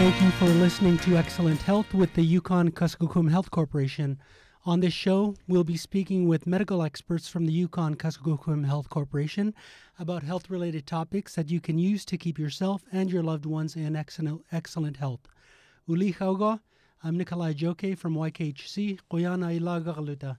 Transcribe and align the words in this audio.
Thank 0.00 0.22
you 0.22 0.30
for 0.30 0.46
listening 0.46 0.96
to 1.00 1.18
Excellent 1.18 1.60
Health 1.60 1.92
with 1.92 2.14
the 2.14 2.22
Yukon 2.22 2.70
Kuskokwim 2.70 3.30
Health 3.30 3.50
Corporation. 3.50 4.18
On 4.64 4.80
this 4.80 4.94
show, 4.94 5.34
we'll 5.46 5.62
be 5.62 5.76
speaking 5.76 6.26
with 6.26 6.46
medical 6.46 6.82
experts 6.82 7.28
from 7.28 7.44
the 7.44 7.52
Yukon 7.52 7.96
Kuskokwim 7.96 8.64
Health 8.64 8.88
Corporation 8.88 9.52
about 9.98 10.22
health 10.22 10.48
related 10.48 10.86
topics 10.86 11.34
that 11.34 11.50
you 11.50 11.60
can 11.60 11.78
use 11.78 12.06
to 12.06 12.16
keep 12.16 12.38
yourself 12.38 12.82
and 12.90 13.12
your 13.12 13.22
loved 13.22 13.44
ones 13.44 13.76
in 13.76 13.94
excellent, 13.94 14.96
health. 14.96 15.28
Uli 15.86 16.14
Chauga, 16.14 16.60
I'm 17.04 17.18
Nicholai 17.18 17.54
Joekay 17.54 17.98
from 17.98 18.14
YKHC, 18.14 19.00
Quyana 19.12 19.60
Ilagaluta. 19.60 20.38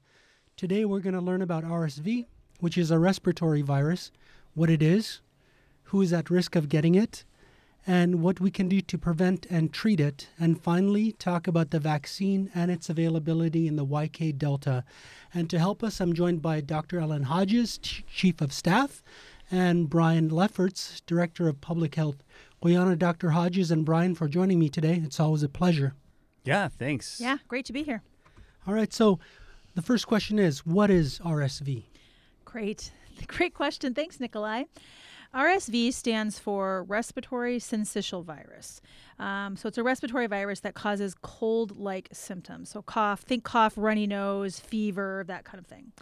Today 0.57 0.85
we're 0.85 1.01
going 1.01 1.13
to 1.13 1.21
learn 1.21 1.43
about 1.43 1.63
RSV, 1.63 2.25
which 2.61 2.79
is 2.79 2.89
a 2.89 2.97
respiratory 2.97 3.61
virus, 3.61 4.11
what 4.55 4.71
it 4.71 4.81
is, 4.81 5.21
who 5.83 6.01
is 6.01 6.11
at 6.11 6.31
risk 6.31 6.55
of 6.55 6.67
getting 6.67 6.95
it, 6.95 7.25
and 7.85 8.21
what 8.21 8.39
we 8.39 8.51
can 8.51 8.67
do 8.67 8.81
to 8.81 8.97
prevent 8.97 9.45
and 9.49 9.73
treat 9.73 9.99
it, 9.99 10.29
and 10.39 10.61
finally 10.61 11.11
talk 11.13 11.47
about 11.47 11.71
the 11.71 11.79
vaccine 11.79 12.51
and 12.53 12.69
its 12.69 12.89
availability 12.89 13.67
in 13.67 13.75
the 13.75 13.85
YK 13.85 14.37
Delta. 14.37 14.83
And 15.33 15.49
to 15.49 15.59
help 15.59 15.83
us, 15.83 15.99
I'm 15.99 16.13
joined 16.13 16.41
by 16.41 16.61
Dr. 16.61 16.99
Ellen 16.99 17.23
Hodges, 17.23 17.77
Chief 17.77 18.41
of 18.41 18.53
Staff, 18.53 19.03
and 19.49 19.89
Brian 19.89 20.29
Lefferts, 20.29 21.01
Director 21.05 21.47
of 21.47 21.61
Public 21.61 21.95
Health. 21.95 22.23
Quyana, 22.63 22.97
Dr. 22.97 23.31
Hodges, 23.31 23.71
and 23.71 23.83
Brian 23.83 24.13
for 24.13 24.27
joining 24.27 24.59
me 24.59 24.69
today. 24.69 25.01
It's 25.03 25.19
always 25.19 25.41
a 25.41 25.49
pleasure. 25.49 25.95
Yeah, 26.43 26.67
thanks. 26.67 27.19
Yeah, 27.19 27.37
great 27.47 27.65
to 27.65 27.73
be 27.73 27.81
here. 27.81 28.03
All 28.67 28.73
right, 28.75 28.93
so 28.93 29.19
the 29.73 29.81
first 29.81 30.05
question 30.05 30.37
is 30.37 30.65
what 30.65 30.91
is 30.91 31.19
RSV? 31.19 31.85
Great. 32.45 32.91
Great 33.27 33.53
question. 33.53 33.93
Thanks, 33.93 34.17
Nicholai. 34.17 34.65
RSV 35.33 35.93
stands 35.93 36.39
for 36.39 36.83
respiratory 36.83 37.57
syncytial 37.57 38.23
virus. 38.23 38.81
Um, 39.17 39.55
so 39.55 39.67
it's 39.67 39.77
a 39.77 39.83
respiratory 39.83 40.27
virus 40.27 40.59
that 40.61 40.73
causes 40.73 41.15
cold 41.21 41.77
like 41.77 42.09
symptoms. 42.11 42.69
So, 42.69 42.81
cough, 42.81 43.21
think 43.21 43.43
cough, 43.43 43.73
runny 43.77 44.07
nose, 44.07 44.59
fever, 44.59 45.23
that 45.27 45.45
kind 45.45 45.59
of 45.59 45.67
thing. 45.67 45.93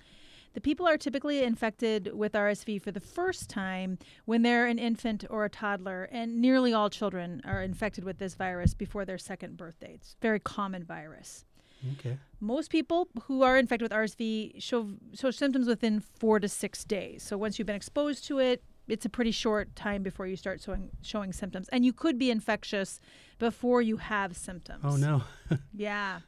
The 0.53 0.61
people 0.61 0.87
are 0.87 0.97
typically 0.97 1.43
infected 1.43 2.11
with 2.15 2.33
RSV 2.33 2.81
for 2.81 2.91
the 2.91 2.99
first 2.99 3.49
time 3.49 3.99
when 4.25 4.41
they're 4.41 4.65
an 4.65 4.79
infant 4.79 5.23
or 5.29 5.45
a 5.45 5.49
toddler, 5.49 6.09
and 6.11 6.41
nearly 6.41 6.73
all 6.73 6.89
children 6.89 7.41
are 7.45 7.61
infected 7.61 8.03
with 8.03 8.17
this 8.17 8.33
virus 8.33 8.73
before 8.73 9.05
their 9.05 9.19
second 9.19 9.57
birthday. 9.57 9.93
It's 9.95 10.15
a 10.19 10.21
very 10.21 10.39
common 10.39 10.83
virus. 10.83 11.45
Okay. 11.93 12.17
Most 12.39 12.71
people 12.71 13.07
who 13.23 13.43
are 13.43 13.57
infected 13.57 13.83
with 13.83 13.91
RSV 13.91 14.61
show, 14.61 14.89
show 15.13 15.31
symptoms 15.31 15.67
within 15.67 15.99
four 15.99 16.39
to 16.39 16.49
six 16.49 16.83
days. 16.83 17.23
So 17.23 17.37
once 17.37 17.57
you've 17.57 17.67
been 17.67 17.75
exposed 17.75 18.25
to 18.25 18.39
it, 18.39 18.63
it's 18.89 19.05
a 19.05 19.09
pretty 19.09 19.31
short 19.31 19.75
time 19.75 20.03
before 20.03 20.27
you 20.27 20.35
start 20.35 20.61
showing, 20.61 20.89
showing 21.01 21.31
symptoms. 21.33 21.69
And 21.69 21.85
you 21.85 21.93
could 21.93 22.17
be 22.17 22.29
infectious 22.31 22.99
before 23.37 23.81
you 23.81 23.97
have 23.97 24.35
symptoms. 24.35 24.81
Oh, 24.83 24.95
no. 24.95 25.23
Yeah. 25.73 26.19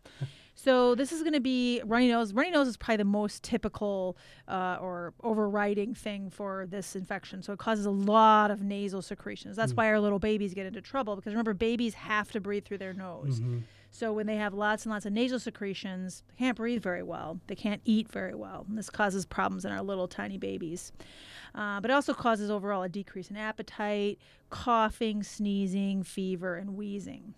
So 0.55 0.93
this 0.93 1.11
is 1.11 1.21
going 1.23 1.33
to 1.33 1.39
be 1.39 1.81
runny 1.85 2.07
nose. 2.09 2.33
Runny 2.33 2.51
nose 2.51 2.67
is 2.67 2.77
probably 2.77 2.97
the 2.97 3.05
most 3.05 3.41
typical 3.41 4.15
uh, 4.47 4.77
or 4.79 5.13
overriding 5.23 5.95
thing 5.95 6.29
for 6.29 6.67
this 6.69 6.95
infection. 6.95 7.41
So 7.41 7.51
it 7.53 7.57
causes 7.59 7.85
a 7.87 7.91
lot 7.91 8.51
of 8.51 8.61
nasal 8.61 9.01
secretions. 9.01 9.55
That's 9.55 9.73
Mm. 9.73 9.77
why 9.77 9.87
our 9.87 9.99
little 9.99 10.19
babies 10.19 10.53
get 10.53 10.67
into 10.67 10.79
trouble 10.81 11.15
because 11.15 11.33
remember, 11.33 11.53
babies 11.55 11.95
have 11.95 12.31
to 12.33 12.39
breathe 12.39 12.65
through 12.65 12.77
their 12.77 12.93
nose. 12.93 13.39
Mhm. 13.39 13.63
So 13.89 14.13
when 14.13 14.27
they 14.27 14.35
have 14.37 14.53
lots 14.53 14.85
and 14.85 14.91
lots 14.93 15.05
of 15.05 15.13
nasal 15.13 15.39
secretions, 15.39 16.23
they 16.29 16.35
can't 16.45 16.55
breathe 16.57 16.83
very 16.83 17.03
well. 17.03 17.39
They 17.47 17.55
can't 17.55 17.81
eat 17.83 18.07
very 18.11 18.35
well. 18.35 18.65
And 18.69 18.77
this 18.77 18.89
causes 18.89 19.25
problems 19.25 19.65
in 19.65 19.71
our 19.71 19.81
little 19.81 20.07
tiny 20.07 20.37
babies. 20.37 20.91
Uh, 21.53 21.79
but 21.81 21.91
it 21.91 21.93
also 21.93 22.13
causes 22.13 22.49
overall 22.49 22.83
a 22.83 22.89
decrease 22.89 23.29
in 23.29 23.37
appetite, 23.37 24.17
coughing, 24.49 25.23
sneezing, 25.23 26.03
fever, 26.03 26.55
and 26.55 26.75
wheezing. 26.75 27.33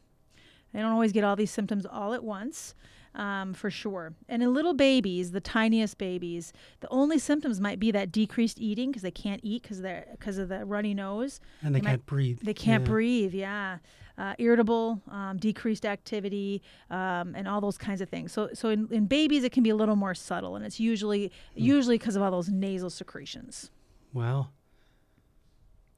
They 0.73 0.79
don't 0.79 0.91
always 0.91 1.11
get 1.11 1.23
all 1.23 1.35
these 1.35 1.51
symptoms 1.51 1.85
all 1.85 2.13
at 2.13 2.23
once, 2.23 2.73
um, 3.15 3.53
for 3.53 3.69
sure. 3.69 4.13
And 4.27 4.41
in 4.41 4.53
little 4.55 4.73
babies, 4.73 5.31
the 5.31 5.39
tiniest 5.41 5.99
babies, 5.99 6.51
the 6.79 6.87
only 6.89 7.19
symptoms 7.19 7.59
might 7.59 7.79
be 7.79 7.91
that 7.91 8.11
decreased 8.11 8.59
eating 8.59 8.89
because 8.89 9.03
they 9.03 9.11
can't 9.11 9.39
eat 9.43 9.61
because 9.61 9.81
they're 9.81 10.05
because 10.11 10.39
of 10.39 10.49
the 10.49 10.65
runny 10.65 10.95
nose. 10.95 11.39
And 11.61 11.75
they 11.75 11.79
They 11.79 11.85
can't 11.85 12.05
breathe. 12.07 12.39
They 12.41 12.53
can't 12.55 12.81
Yeah. 12.83 12.89
breathe. 12.91 13.33
Yeah, 13.35 13.77
uh, 14.17 14.33
irritable, 14.39 15.01
um, 15.11 15.37
decreased 15.37 15.85
activity, 15.85 16.61
um, 16.89 17.35
and 17.35 17.47
all 17.47 17.61
those 17.61 17.77
kinds 17.77 18.01
of 18.01 18.09
things. 18.09 18.31
So, 18.31 18.49
so 18.53 18.69
in, 18.69 18.87
in 18.91 19.05
babies, 19.05 19.43
it 19.43 19.51
can 19.51 19.61
be 19.63 19.69
a 19.69 19.75
little 19.75 19.95
more 19.95 20.15
subtle, 20.15 20.55
and 20.55 20.65
it's 20.65 20.79
usually 20.79 21.31
Hmm. 21.55 21.61
usually 21.63 21.97
because 21.99 22.15
of 22.15 22.23
all 22.23 22.31
those 22.31 22.49
nasal 22.49 22.89
secretions. 22.89 23.69
Wow. 24.13 24.49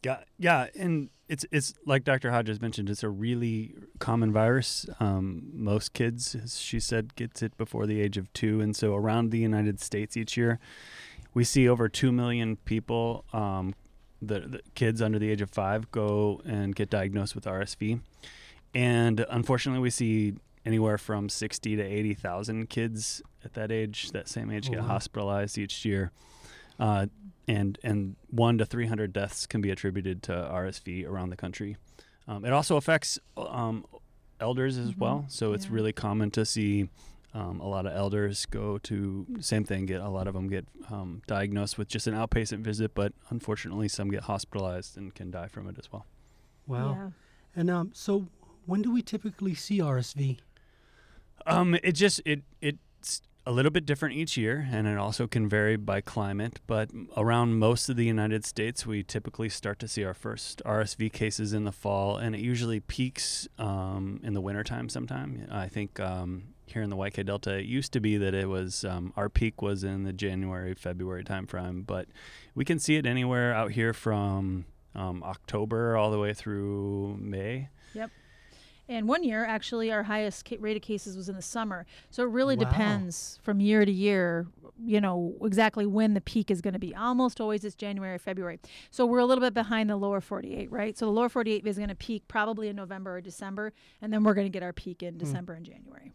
Yeah, 0.04 0.20
yeah, 0.38 0.68
and 0.78 1.10
it's 1.28 1.46
it's 1.52 1.74
like 1.86 2.04
Dr. 2.04 2.30
Hodges 2.30 2.62
mentioned. 2.62 2.90
It's 2.92 3.02
a 3.02 3.10
really 3.10 3.74
common 4.00 4.32
virus. 4.32 4.86
Um, 5.00 5.50
most 5.52 5.94
kids, 5.94 6.36
as 6.36 6.60
she 6.60 6.80
said, 6.80 7.16
gets 7.16 7.42
it 7.42 7.58
before 7.58 7.88
the 7.88 8.00
age 8.02 8.16
of 8.18 8.32
two, 8.34 8.62
and 8.62 8.76
so 8.76 8.94
around 8.94 9.32
the 9.32 9.40
United 9.40 9.80
States 9.80 10.16
each 10.16 10.38
year, 10.38 10.60
we 11.34 11.44
see 11.44 11.68
over 11.68 11.90
two 11.90 12.12
million 12.12 12.58
people, 12.58 13.26
um, 13.34 13.74
the, 14.22 14.42
the 14.42 14.62
kids 14.76 15.02
under 15.02 15.18
the 15.18 15.32
age 15.32 15.42
of 15.42 15.50
five, 15.50 15.90
go 15.92 16.40
and 16.46 16.76
get 16.76 16.92
diagnosed 16.92 17.34
with 17.34 17.46
RSV, 17.46 18.00
and 18.76 19.26
unfortunately, 19.32 19.82
we 19.82 19.90
see 19.90 20.36
anywhere 20.68 21.00
from 21.00 21.30
sixty 21.30 21.76
to 21.76 21.82
eighty 21.82 22.14
thousand 22.14 22.70
kids 22.70 23.24
at 23.44 23.54
that 23.56 23.72
age, 23.72 24.12
that 24.12 24.28
same 24.28 24.52
age, 24.52 24.68
Oh, 24.70 24.74
get 24.74 24.82
wow. 24.82 24.88
hospitalized 24.90 25.58
each 25.58 25.84
year. 25.84 26.12
Uh, 26.80 27.08
and 27.48 27.78
and 27.84 28.16
one 28.30 28.58
to 28.58 28.66
three 28.66 28.88
hundred 28.88 29.14
deaths 29.14 29.46
can 29.46 29.62
be 29.62 29.70
attributed 29.72 30.24
to 30.24 30.32
RSV 30.34 31.06
around 31.08 31.30
the 31.30 31.36
country. 31.36 31.78
Um, 32.28 32.44
it 32.46 32.52
also 32.54 32.76
affects 32.78 33.20
um, 33.38 33.86
elders 34.40 34.78
as 34.78 34.92
Mhm. 34.94 34.98
well, 34.98 35.26
so 35.28 35.54
it's 35.54 35.66
Yeah. 35.66 35.74
really 35.74 35.94
common 35.94 36.32
to 36.32 36.46
see 36.46 36.90
um, 37.34 37.60
a 37.60 37.68
lot 37.68 37.86
of 37.86 37.94
elders 37.94 38.46
go 38.46 38.78
to 38.80 39.28
same 39.42 39.64
thing. 39.66 39.86
Get 39.86 40.00
a 40.02 40.08
lot 40.10 40.28
of 40.28 40.34
them 40.34 40.48
get 40.48 40.66
um, 40.90 41.22
diagnosed 41.28 41.78
with 41.78 41.88
just 41.90 42.08
an 42.08 42.14
outpatient 42.14 42.60
visit, 42.62 42.94
but 42.96 43.12
unfortunately, 43.30 43.90
some 43.90 44.10
get 44.10 44.24
hospitalized 44.24 44.98
and 44.98 45.14
can 45.14 45.32
die 45.32 45.48
from 45.48 45.68
it 45.68 45.78
as 45.78 45.92
well. 45.92 46.06
Wow. 46.66 46.94
Yeah. 46.94 47.10
And 47.58 47.70
um, 47.70 47.92
so 47.94 48.28
when 48.66 48.82
do 48.82 48.92
we 48.92 49.02
typically 49.02 49.54
see 49.54 49.80
RSV? 49.82 50.40
Um, 51.46 51.76
it 51.84 51.92
just 51.92 52.22
it 52.26 52.42
it's 52.62 53.22
a 53.46 53.52
little 53.52 53.72
bit 53.72 53.86
different 53.86 54.16
each 54.16 54.38
year, 54.38 54.68
and 54.72 54.88
it 54.88 54.98
also 54.98 55.28
can 55.28 55.48
vary 55.48 55.76
by 55.76 56.02
climate. 56.02 56.60
But 56.66 56.90
around 57.16 57.60
most 57.60 57.90
of 57.90 57.96
the 57.96 58.06
United 58.06 58.44
States, 58.46 58.86
we 58.86 59.04
typically 59.04 59.50
start 59.50 59.78
to 59.80 59.88
see 59.88 60.04
our 60.04 60.14
first 60.16 60.62
RSV 60.66 61.14
cases 61.14 61.54
in 61.54 61.64
the 61.64 61.72
fall, 61.72 62.18
and 62.18 62.36
it 62.36 62.42
usually 62.42 62.80
peaks 62.80 63.48
um, 63.60 64.20
in 64.24 64.34
the 64.34 64.42
wintertime. 64.42 64.90
Sometime 64.90 65.48
I 65.52 65.68
think 65.68 66.00
um, 66.00 66.56
here 66.66 66.82
in 66.82 66.90
the 66.90 66.98
YK 66.98 67.26
Delta, 67.26 67.60
it 67.60 67.66
used 67.66 67.94
to 67.94 68.00
be 68.00 68.18
that 68.18 68.34
it 68.34 68.50
was 68.50 68.84
um, 68.84 69.14
our 69.16 69.30
peak 69.30 69.62
was 69.62 69.84
in 69.84 70.04
the 70.04 70.14
January 70.14 70.74
February 70.74 71.24
timeframe, 71.24 71.86
but 71.86 72.08
we 72.56 72.66
can 72.66 72.80
see 72.80 72.96
it 72.96 73.06
anywhere 73.06 73.54
out 73.54 73.72
here 73.72 73.94
from 73.94 74.66
um, 74.96 75.22
October 75.24 75.96
all 75.96 76.10
the 76.10 76.20
way 76.20 76.34
through 76.34 77.18
May. 77.20 77.70
And 78.88 79.08
one 79.08 79.24
year, 79.24 79.44
actually, 79.46 79.92
our 79.92 80.04
highest 80.04 80.48
ca- 80.48 80.58
rate 80.60 80.76
of 80.78 80.84
cases 80.84 81.18
was 81.18 81.28
in 81.30 81.36
the 81.36 81.42
summer. 81.42 81.86
So 82.12 82.24
it 82.24 82.30
really 82.30 82.56
Wow. 82.56 82.66
depends 82.70 83.40
from 83.42 83.60
year 83.60 83.84
to 83.84 83.92
year, 83.92 84.46
you 84.84 85.02
know, 85.02 85.36
exactly 85.42 85.86
when 85.88 86.14
the 86.14 86.22
peak 86.22 86.52
is 86.52 86.62
going 86.62 86.74
to 86.74 86.80
be. 86.80 86.94
Almost 86.94 87.42
always 87.42 87.64
it's 87.64 87.76
January, 87.76 88.14
or 88.16 88.20
February. 88.20 88.60
So 88.92 89.06
we're 89.06 89.20
a 89.20 89.26
little 89.26 89.42
bit 89.44 89.54
behind 89.56 89.90
the 89.90 89.96
lower 89.98 90.22
48, 90.22 90.72
right? 90.72 90.96
So 90.98 91.06
the 91.08 91.12
lower 91.12 91.30
48 91.30 91.66
is 91.66 91.78
going 91.78 91.90
to 91.90 91.96
peak 91.96 92.28
probably 92.28 92.68
in 92.68 92.76
November 92.76 93.16
or 93.18 93.22
December, 93.22 93.74
and 94.02 94.14
then 94.14 94.24
we're 94.24 94.36
going 94.36 94.46
to 94.46 94.52
get 94.52 94.62
our 94.64 94.74
peak 94.74 95.02
in 95.02 95.18
December 95.18 95.54
and 95.54 95.66
January, 95.66 96.12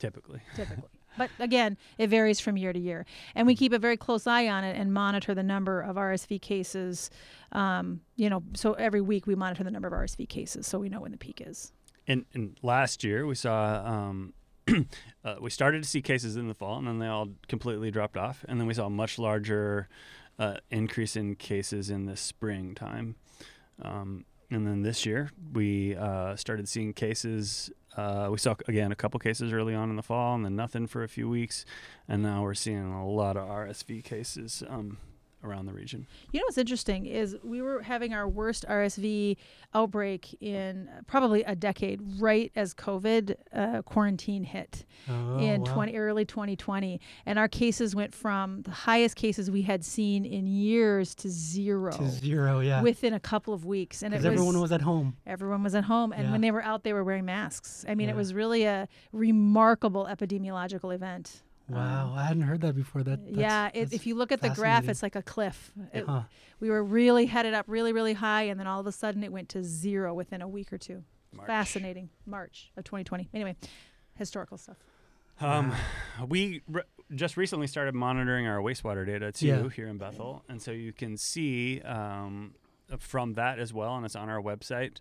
Typically. 0.00 0.40
typically. 0.56 0.88
But 1.16 1.30
again, 1.40 1.76
it 1.98 2.08
varies 2.10 2.38
from 2.38 2.56
year 2.56 2.72
to 2.72 2.78
year. 2.78 3.04
And 3.34 3.46
we 3.46 3.56
keep 3.56 3.72
a 3.72 3.78
very 3.78 3.96
close 3.96 4.26
eye 4.26 4.46
on 4.48 4.62
it 4.62 4.76
and 4.76 4.92
monitor 4.92 5.34
the 5.34 5.42
number 5.42 5.80
of 5.80 5.96
RSV 5.96 6.40
cases. 6.40 7.10
Um, 7.50 8.02
you 8.14 8.30
know, 8.30 8.42
so 8.54 8.74
every 8.74 9.00
week 9.00 9.26
we 9.26 9.34
monitor 9.34 9.64
the 9.64 9.70
number 9.72 9.88
of 9.88 9.94
RSV 9.94 10.28
cases 10.28 10.66
so 10.66 10.78
we 10.78 10.88
know 10.88 11.00
when 11.00 11.10
the 11.10 11.16
peak 11.18 11.42
is. 11.44 11.72
And, 12.08 12.24
and 12.32 12.58
last 12.62 13.04
year 13.04 13.26
we 13.26 13.34
saw 13.34 13.84
um, 13.84 14.32
uh, 15.24 15.36
we 15.40 15.50
started 15.50 15.82
to 15.82 15.88
see 15.88 16.02
cases 16.02 16.36
in 16.36 16.48
the 16.48 16.54
fall, 16.54 16.78
and 16.78 16.88
then 16.88 16.98
they 16.98 17.06
all 17.06 17.28
completely 17.46 17.90
dropped 17.90 18.16
off. 18.16 18.44
And 18.48 18.58
then 18.58 18.66
we 18.66 18.74
saw 18.74 18.86
a 18.86 18.90
much 18.90 19.18
larger 19.18 19.88
uh, 20.38 20.56
increase 20.70 21.14
in 21.14 21.36
cases 21.36 21.90
in 21.90 22.06
the 22.06 22.16
springtime. 22.16 23.16
Um, 23.82 24.24
and 24.50 24.66
then 24.66 24.82
this 24.82 25.04
year 25.04 25.30
we 25.52 25.94
uh, 25.94 26.34
started 26.36 26.68
seeing 26.68 26.94
cases. 26.94 27.70
Uh, 27.96 28.28
we 28.30 28.38
saw 28.38 28.54
again 28.66 28.92
a 28.92 28.96
couple 28.96 29.20
cases 29.20 29.52
early 29.52 29.74
on 29.74 29.90
in 29.90 29.96
the 29.96 30.02
fall, 30.02 30.34
and 30.34 30.44
then 30.44 30.56
nothing 30.56 30.86
for 30.86 31.02
a 31.02 31.08
few 31.08 31.28
weeks, 31.28 31.66
and 32.08 32.22
now 32.22 32.42
we're 32.42 32.54
seeing 32.54 32.92
a 32.92 33.06
lot 33.06 33.36
of 33.36 33.46
RSV 33.46 34.02
cases 34.04 34.62
um, 34.68 34.96
around 35.44 35.66
the 35.66 35.72
region. 35.72 36.06
You 36.32 36.40
know 36.40 36.44
what's 36.46 36.58
interesting 36.58 37.06
is 37.06 37.36
we 37.44 37.62
were 37.62 37.82
having 37.82 38.12
our 38.12 38.28
worst 38.28 38.64
RSV 38.68 39.36
outbreak 39.74 40.36
in 40.42 40.88
probably 41.06 41.42
a 41.44 41.54
decade, 41.54 42.00
right 42.20 42.50
as 42.56 42.74
COVID 42.74 43.34
uh, 43.52 43.82
quarantine 43.82 44.44
hit 44.44 44.84
Oh, 45.08 45.38
in 45.38 45.62
wow. 45.62 45.74
20 45.74 45.96
early 45.96 46.24
2020, 46.24 47.00
and 47.26 47.38
our 47.38 47.48
cases 47.48 47.94
went 47.94 48.14
from 48.14 48.62
the 48.62 48.70
highest 48.70 49.16
cases 49.16 49.50
we 49.50 49.62
had 49.62 49.84
seen 49.84 50.24
in 50.24 50.46
years 50.46 51.14
to 51.16 51.28
zero 51.28 51.92
to 51.92 52.08
zero, 52.08 52.60
yeah. 52.60 52.82
within 52.82 53.12
a 53.14 53.20
couple 53.20 53.54
of 53.54 53.64
weeks, 53.64 54.02
and 54.02 54.12
it 54.12 54.18
Because 54.18 54.30
was, 54.32 54.40
everyone 54.40 54.60
was 54.60 54.72
at 54.72 54.82
home. 54.82 55.16
everyone 55.26 55.62
was 55.62 55.74
at 55.74 55.84
home, 55.84 56.12
and 56.12 56.24
Yeah. 56.24 56.32
when 56.32 56.40
they 56.40 56.50
were 56.50 56.62
out, 56.62 56.82
they 56.82 56.92
were 56.92 57.04
wearing 57.04 57.24
masks. 57.24 57.84
I 57.88 57.94
mean, 57.94 58.08
it 58.08 58.16
was 58.16 58.34
really 58.34 58.64
a 58.64 58.88
remarkable 59.12 60.06
epidemiological 60.10 60.92
event. 60.94 61.42
Wow, 61.68 62.06
Um, 62.12 62.18
I 62.18 62.24
hadn't 62.24 62.42
heard 62.44 62.60
that 62.62 62.74
before. 62.74 63.02
That 63.02 63.24
that's- 63.24 63.38
yeah, 63.38 63.68
it, 63.74 63.80
that's 63.80 63.92
if 63.92 64.06
you 64.06 64.14
look 64.14 64.32
at 64.32 64.40
the 64.40 64.48
graph, 64.50 64.88
it's 64.88 65.02
like 65.02 65.16
a 65.16 65.22
cliff. 65.22 65.72
It- 65.92 66.06
Huh. 66.06 66.22
we 66.60 66.70
were 66.70 66.82
really 66.82 67.26
headed 67.26 67.52
up 67.54 67.66
really, 67.68 67.92
really 67.92 68.14
high, 68.14 68.42
and 68.44 68.58
then 68.58 68.66
all 68.66 68.80
of 68.80 68.86
a 68.86 68.92
sudden 68.92 69.22
it 69.22 69.30
went 69.32 69.48
to 69.50 69.62
zero 69.62 70.14
within 70.14 70.40
a 70.42 70.48
week 70.48 70.72
or 70.72 70.78
two. 70.78 71.04
March. 71.32 71.46
Fascinating. 71.46 72.08
March 72.26 72.70
of 72.76 72.84
2020. 72.84 73.28
Anyway, 73.34 73.54
historical 74.14 74.56
stuff. 74.56 74.78
Um, 75.40 75.74
we 76.26 76.62
re- 76.66 76.82
just 77.14 77.36
recently 77.36 77.66
started 77.66 77.94
monitoring 77.94 78.46
our 78.46 78.58
wastewater 78.60 79.04
data 79.06 79.30
too 79.30 79.46
Yeah. 79.46 79.68
here 79.68 79.86
in 79.88 79.98
Bethel, 79.98 80.42
and 80.48 80.60
so 80.60 80.72
you 80.72 80.92
can 80.92 81.16
see 81.16 81.80
um, 81.82 82.54
from 82.98 83.34
that 83.34 83.58
as 83.58 83.72
well, 83.74 83.94
and 83.96 84.04
it's 84.06 84.16
on 84.16 84.28
our 84.30 84.40
website. 84.40 84.98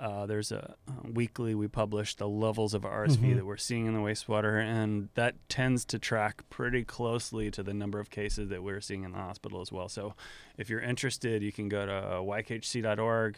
Uh, 0.00 0.24
there's 0.24 0.50
a 0.50 0.76
uh, 0.88 0.92
weekly 1.12 1.54
we 1.54 1.68
publish 1.68 2.14
the 2.14 2.26
levels 2.26 2.72
of 2.72 2.82
RSV 2.86 3.18
Mhm. 3.32 3.36
that 3.36 3.44
we're 3.44 3.58
seeing 3.58 3.84
in 3.84 3.92
the 3.92 4.00
wastewater, 4.00 4.58
and 4.58 5.10
that 5.14 5.34
tends 5.50 5.84
to 5.84 5.98
track 5.98 6.42
pretty 6.48 6.84
closely 6.84 7.50
to 7.50 7.62
the 7.62 7.74
number 7.74 8.00
of 8.00 8.08
cases 8.08 8.48
that 8.48 8.62
we're 8.62 8.80
seeing 8.80 9.04
in 9.04 9.12
the 9.12 9.18
hospital 9.18 9.60
as 9.60 9.70
well. 9.70 9.90
So, 9.90 10.14
if 10.56 10.70
you're 10.70 10.80
interested, 10.80 11.42
you 11.42 11.52
can 11.52 11.68
go 11.68 11.84
to 11.84 11.92
ykhc.org. 12.22 13.36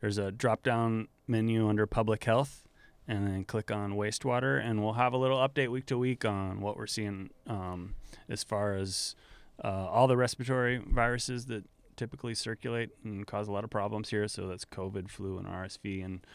There's 0.00 0.18
a 0.18 0.30
drop-down 0.30 1.08
menu 1.26 1.68
under 1.68 1.86
Public 1.86 2.22
Health, 2.22 2.68
and 3.08 3.26
then 3.26 3.44
click 3.44 3.72
on 3.72 3.94
wastewater, 3.94 4.64
and 4.64 4.82
we'll 4.84 4.92
have 4.94 5.12
a 5.12 5.16
little 5.18 5.38
update 5.38 5.70
week 5.72 5.86
to 5.86 5.98
week 5.98 6.24
on 6.24 6.60
what 6.60 6.76
we're 6.76 6.86
seeing 6.86 7.30
um, 7.48 7.94
as 8.28 8.44
far 8.44 8.74
as 8.74 9.16
uh, 9.64 9.66
all 9.88 10.06
the 10.06 10.16
respiratory 10.16 10.76
viruses 10.78 11.46
that 11.46 11.64
typically 11.96 12.34
circulate 12.34 12.90
and 13.04 13.26
cause 13.26 13.48
a 13.48 13.52
lot 13.52 13.64
of 13.64 13.70
problems 13.70 14.10
here. 14.10 14.28
So 14.28 14.46
that's 14.46 14.64
COVID, 14.64 15.08
flu, 15.10 15.38
and 15.38 15.46
RSV. 15.46 16.04
And 16.04 16.26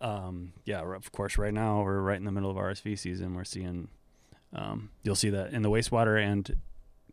um, 0.00 0.52
yeah, 0.64 0.80
of 0.82 1.12
course, 1.12 1.36
right 1.38 1.52
now 1.52 1.82
we're 1.82 2.00
right 2.00 2.16
in 2.18 2.24
the 2.24 2.32
middle 2.32 2.50
of 2.50 2.56
RSV 2.56 2.98
season. 2.98 3.34
We're 3.34 3.44
seeing, 3.44 3.88
um, 4.54 4.90
you'll 5.02 5.14
see 5.16 5.30
that 5.30 5.52
in 5.52 5.62
the 5.62 5.70
wastewater 5.70 6.22
and 6.22 6.56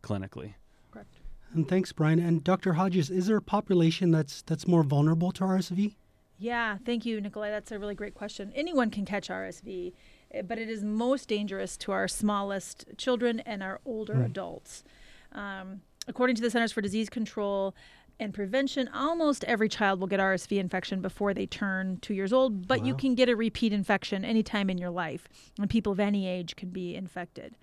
clinically. 0.02 0.54
Correct. 0.90 1.08
And 1.52 1.68
thanks, 1.68 1.92
Brian. 1.92 2.18
And 2.18 2.44
Dr. 2.44 2.74
Hodges, 2.74 3.10
is 3.10 3.26
there 3.26 3.36
a 3.38 3.42
population 3.42 4.10
that's 4.10 4.42
that's 4.42 4.66
more 4.66 4.82
vulnerable 4.82 5.32
to 5.32 5.44
RSV? 5.44 5.94
Yeah, 6.38 6.78
thank 6.84 7.04
you, 7.04 7.20
Nicholai. 7.20 7.50
That's 7.50 7.72
a 7.72 7.78
really 7.78 7.94
great 7.96 8.14
question. 8.14 8.52
Anyone 8.54 8.90
can 8.90 9.04
catch 9.04 9.28
RSV, 9.28 9.92
eh, 10.30 10.42
but 10.42 10.58
it 10.58 10.68
is 10.68 10.84
most 10.84 11.28
dangerous 11.28 11.76
to 11.78 11.90
our 11.92 12.06
smallest 12.06 12.84
children 12.96 13.40
and 13.40 13.62
our 13.62 13.80
older 13.84 14.14
Hmm. 14.14 14.22
adults. 14.22 14.84
Um, 15.32 15.80
according 16.08 16.36
to 16.36 16.42
the 16.42 16.50
Centers 16.50 16.72
for 16.72 16.80
Disease 16.80 17.08
Control 17.08 17.74
and 18.18 18.34
Prevention, 18.34 18.88
almost 18.88 19.44
every 19.44 19.68
child 19.68 20.00
will 20.00 20.08
get 20.08 20.18
RSV 20.18 20.58
infection 20.58 21.00
before 21.00 21.32
they 21.34 21.46
turn 21.46 21.98
two 22.00 22.14
years 22.14 22.32
old, 22.32 22.66
but 22.66 22.84
you 22.84 22.94
can 22.94 23.14
get 23.14 23.28
a 23.28 23.36
repeat 23.36 23.72
infection 23.72 24.24
anytime 24.24 24.68
in 24.70 24.78
your 24.78 24.90
life, 24.90 25.28
and 25.60 25.70
people 25.70 25.92
of 25.92 26.00
any 26.00 26.26
age 26.26 26.56
can 26.56 26.70
be 26.70 26.96
infected. 26.96 27.54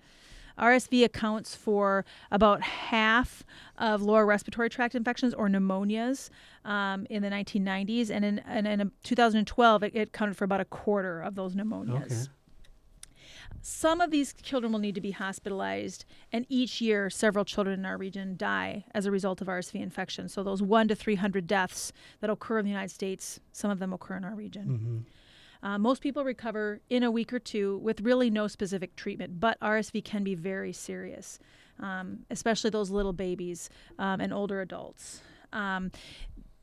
RSV 0.58 1.04
accounts 1.04 1.54
for 1.54 2.06
about 2.30 2.62
half 2.62 3.44
of 3.76 4.00
lower 4.00 4.24
respiratory 4.24 4.70
tract 4.70 4.94
infections 4.94 5.34
or 5.34 5.48
pneumonias 5.48 6.30
um, 6.64 7.06
in 7.10 7.22
the 7.22 7.28
1990s, 7.28 8.10
and 8.10 8.24
in, 8.24 8.38
and 8.38 8.66
in 8.66 8.90
2012, 9.02 9.82
it, 9.82 9.94
it 9.94 10.08
accounted 10.08 10.36
for 10.36 10.44
about 10.44 10.62
a 10.62 10.64
quarter 10.64 11.20
of 11.20 11.34
those 11.34 11.54
pneumonias. 11.54 12.04
Okay. 12.06 12.30
Some 13.68 14.00
of 14.00 14.12
these 14.12 14.32
children 14.32 14.72
will 14.72 14.78
need 14.78 14.94
to 14.94 15.00
be 15.00 15.10
hospitalized, 15.10 16.04
and 16.32 16.46
each 16.48 16.80
year, 16.80 17.10
several 17.10 17.44
children 17.44 17.80
in 17.80 17.84
our 17.84 17.98
region 17.98 18.36
die 18.36 18.84
as 18.94 19.06
a 19.06 19.10
result 19.10 19.40
of 19.40 19.48
RSV 19.48 19.82
infection. 19.82 20.28
So, 20.28 20.44
those 20.44 20.62
one 20.62 20.86
to 20.86 20.94
300 20.94 21.48
deaths 21.48 21.92
that 22.20 22.30
occur 22.30 22.60
in 22.60 22.64
the 22.64 22.70
United 22.70 22.92
States, 22.92 23.40
some 23.50 23.72
of 23.72 23.80
them 23.80 23.92
occur 23.92 24.16
in 24.16 24.24
our 24.24 24.36
region. 24.36 24.64
hmm 24.66 24.98
Uh, 25.66 25.78
most 25.78 26.00
people 26.00 26.22
recover 26.22 26.80
in 26.90 27.02
a 27.02 27.10
week 27.10 27.32
or 27.32 27.40
two 27.40 27.78
with 27.78 28.02
really 28.02 28.30
no 28.30 28.46
specific 28.46 28.94
treatment, 28.94 29.40
but 29.40 29.58
RSV 29.60 30.04
can 30.04 30.22
be 30.22 30.36
very 30.36 30.72
serious, 30.72 31.40
um, 31.80 32.24
especially 32.30 32.70
those 32.70 32.90
little 32.92 33.14
babies 33.14 33.68
um, 33.98 34.20
and 34.20 34.32
older 34.32 34.60
adults. 34.60 35.22
Um, 35.52 35.90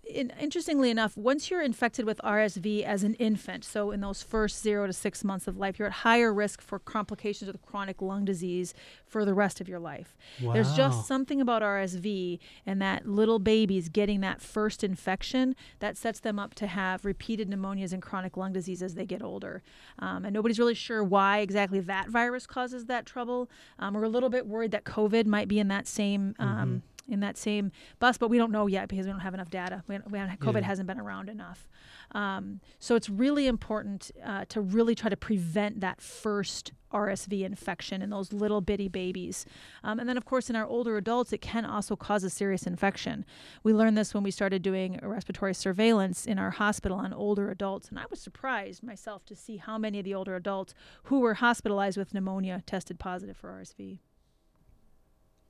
in, 0.05 0.33
interestingly 0.39 0.89
enough, 0.89 1.15
once 1.15 1.49
you're 1.49 1.61
infected 1.61 2.05
with 2.05 2.19
RSV 2.23 2.83
as 2.83 3.03
an 3.03 3.13
infant, 3.15 3.63
so 3.63 3.91
in 3.91 4.01
those 4.01 4.21
first 4.21 4.61
zero 4.61 4.85
to 4.85 4.93
six 4.93 5.23
months 5.23 5.47
of 5.47 5.57
life, 5.57 5.79
you're 5.79 5.87
at 5.87 5.93
higher 5.93 6.33
risk 6.33 6.61
for 6.61 6.77
complications 6.79 7.49
of 7.49 7.61
chronic 7.61 8.01
lung 8.01 8.25
disease 8.25 8.73
for 9.05 9.23
the 9.23 9.33
rest 9.33 9.61
of 9.61 9.69
your 9.69 9.79
life. 9.79 10.15
There's 10.53 10.73
just 10.75 11.07
something 11.07 11.39
about 11.39 11.61
RSV 11.61 12.39
and 12.65 12.81
that 12.81 13.07
little 13.07 13.39
babies 13.39 13.89
getting 13.89 14.19
that 14.21 14.41
first 14.41 14.83
infection 14.83 15.55
that 15.79 15.97
sets 15.97 16.19
them 16.19 16.37
up 16.37 16.53
to 16.55 16.67
have 16.67 17.05
repeated 17.05 17.49
pneumonias 17.49 17.93
and 17.93 18.01
chronic 18.01 18.35
lung 18.35 18.53
disease 18.53 18.83
as 18.83 18.95
they 18.95 19.05
get 19.05 19.21
older. 19.23 19.61
Um, 19.99 20.25
and 20.25 20.33
nobody's 20.33 20.59
really 20.59 20.73
sure 20.73 21.03
why 21.03 21.39
exactly 21.39 21.79
that 21.79 22.09
virus 22.09 22.45
causes 22.45 22.85
that 22.85 23.05
trouble. 23.05 23.49
Um, 23.79 23.93
we're 23.93 24.03
a 24.03 24.09
little 24.09 24.29
bit 24.29 24.47
worried 24.47 24.71
that 24.71 24.83
COVID 24.83 25.25
might 25.25 25.47
be 25.47 25.59
in 25.59 25.69
that 25.69 25.87
same. 25.87 26.35
Um, 26.39 26.83
In 27.05 27.19
that 27.19 27.37
same 27.37 27.73
bus, 27.99 28.17
but 28.17 28.29
we 28.29 28.37
don't 28.37 28.51
know 28.51 28.65
yet 28.65 28.87
because 28.87 29.05
we 29.05 29.11
don't 29.11 29.19
have 29.19 29.33
enough 29.33 29.49
data. 29.49 29.83
We, 29.87 29.97
we 30.09 30.19
COVID 30.19 30.61
Yeah. 30.61 30.67
hasn't 30.67 30.87
been 30.87 30.99
around 31.01 31.27
enough. 31.27 31.67
Um, 32.11 32.61
so 32.79 32.95
it's 32.95 33.09
really 33.09 33.45
important 33.47 34.09
uh, 34.23 34.45
to 34.49 34.61
really 34.61 34.95
try 34.95 35.09
to 35.09 35.17
prevent 35.17 35.81
that 35.81 35.99
first 35.99 36.71
RSV 36.93 37.43
infection 37.43 38.01
in 38.01 38.09
those 38.09 38.31
little 38.31 38.61
bitty 38.61 38.87
babies. 38.87 39.45
Um, 39.83 39.99
and 39.99 40.07
then, 40.07 40.15
of 40.15 40.23
course, 40.23 40.49
in 40.49 40.55
our 40.55 40.65
older 40.65 40.95
adults, 40.95 41.33
it 41.33 41.41
can 41.41 41.65
also 41.65 41.97
cause 41.97 42.23
a 42.23 42.29
serious 42.29 42.65
infection. 42.65 43.25
We 43.63 43.73
learned 43.73 43.97
this 43.97 44.13
when 44.13 44.23
we 44.23 44.31
started 44.31 44.61
doing 44.61 44.97
respiratory 45.03 45.55
surveillance 45.55 46.25
in 46.25 46.39
our 46.39 46.51
hospital 46.51 46.99
on 46.99 47.11
older 47.11 47.49
adults. 47.49 47.89
And 47.89 47.99
I 47.99 48.05
was 48.09 48.21
surprised 48.21 48.81
myself 48.81 49.25
to 49.25 49.35
see 49.35 49.57
how 49.57 49.77
many 49.77 49.99
of 49.99 50.05
the 50.05 50.13
older 50.13 50.35
adults 50.37 50.73
who 51.03 51.19
were 51.19 51.33
hospitalized 51.33 51.97
with 51.97 52.13
pneumonia 52.13 52.63
tested 52.65 52.97
positive 52.97 53.35
for 53.35 53.49
RSV. 53.51 53.99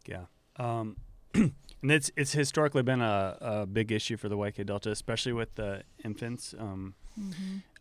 Yeah. 0.08 0.26
Um, 0.58 0.98
and 1.84 1.92
it's 1.92 2.12
it's 2.16 2.34
historically 2.34 2.84
been 2.84 3.02
a, 3.02 3.38
a 3.42 3.66
big 3.66 3.92
issue 3.92 4.18
for 4.18 4.30
the 4.30 4.38
YK 4.38 4.66
Delta, 4.66 4.92
especially 4.92 5.34
with 5.34 5.56
the 5.56 5.84
infants. 6.04 6.54
Um, 6.58 6.96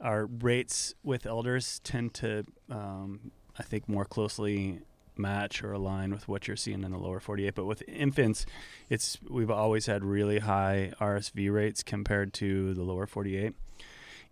Our 0.01 0.27
rates 0.27 0.95
with 1.03 1.25
elders 1.27 1.81
tend 1.85 2.13
to, 2.15 2.45
um, 2.71 3.31
I 3.59 3.63
think, 3.63 3.89
more 3.89 4.05
closely 4.05 4.81
match 5.17 5.63
or 5.63 5.73
align 5.73 6.11
with 6.11 6.27
what 6.29 6.49
you're 6.49 6.57
seeing 6.57 6.83
in 6.85 6.91
the 6.91 6.99
lower 6.99 7.21
48. 7.21 7.55
But 7.55 7.67
with 7.67 7.83
infants, 7.89 8.47
it's 8.89 9.19
we've 9.29 9.51
always 9.51 9.87
had 9.87 10.05
really 10.05 10.41
high 10.41 10.93
RSV 11.01 11.53
rates 11.53 11.83
compared 11.83 12.33
to 12.35 12.75
the 12.75 12.83
lower 12.83 13.07
48. 13.07 13.55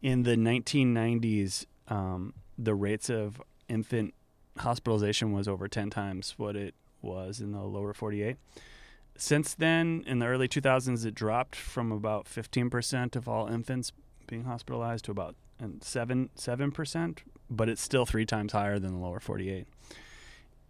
In 0.03 0.23
the 0.23 0.37
1990s, 0.37 1.67
um, 1.89 2.33
the 2.59 2.75
rates 2.75 3.11
of 3.11 3.41
infant 3.69 4.15
hospitalization 4.59 5.33
was 5.33 5.47
over 5.47 5.69
10 5.69 5.91
times 5.91 6.35
what 6.37 6.57
it 6.57 6.75
was 7.03 7.41
in 7.41 7.53
the 7.53 7.61
lower 7.61 7.93
48. 7.95 8.37
Since 9.21 9.53
then, 9.53 10.03
in 10.07 10.19
the 10.19 10.27
early 10.27 10.49
2000s, 10.49 11.05
it 11.05 11.15
dropped 11.15 11.55
from 11.55 11.93
about 11.93 12.25
15% 12.25 13.17
of 13.17 13.29
all 13.29 13.49
infants 13.49 13.93
being 14.27 14.45
hospitalized 14.45 15.05
to 15.05 15.11
about 15.11 15.37
and 15.59 15.85
seven 15.85 16.31
seven 16.37 16.73
percent, 16.73 17.23
but 17.51 17.69
it's 17.69 17.83
still 17.83 18.07
three 18.07 18.25
times 18.25 18.53
higher 18.53 18.79
than 18.79 18.93
the 18.93 18.99
lower 18.99 19.21
48. 19.21 19.67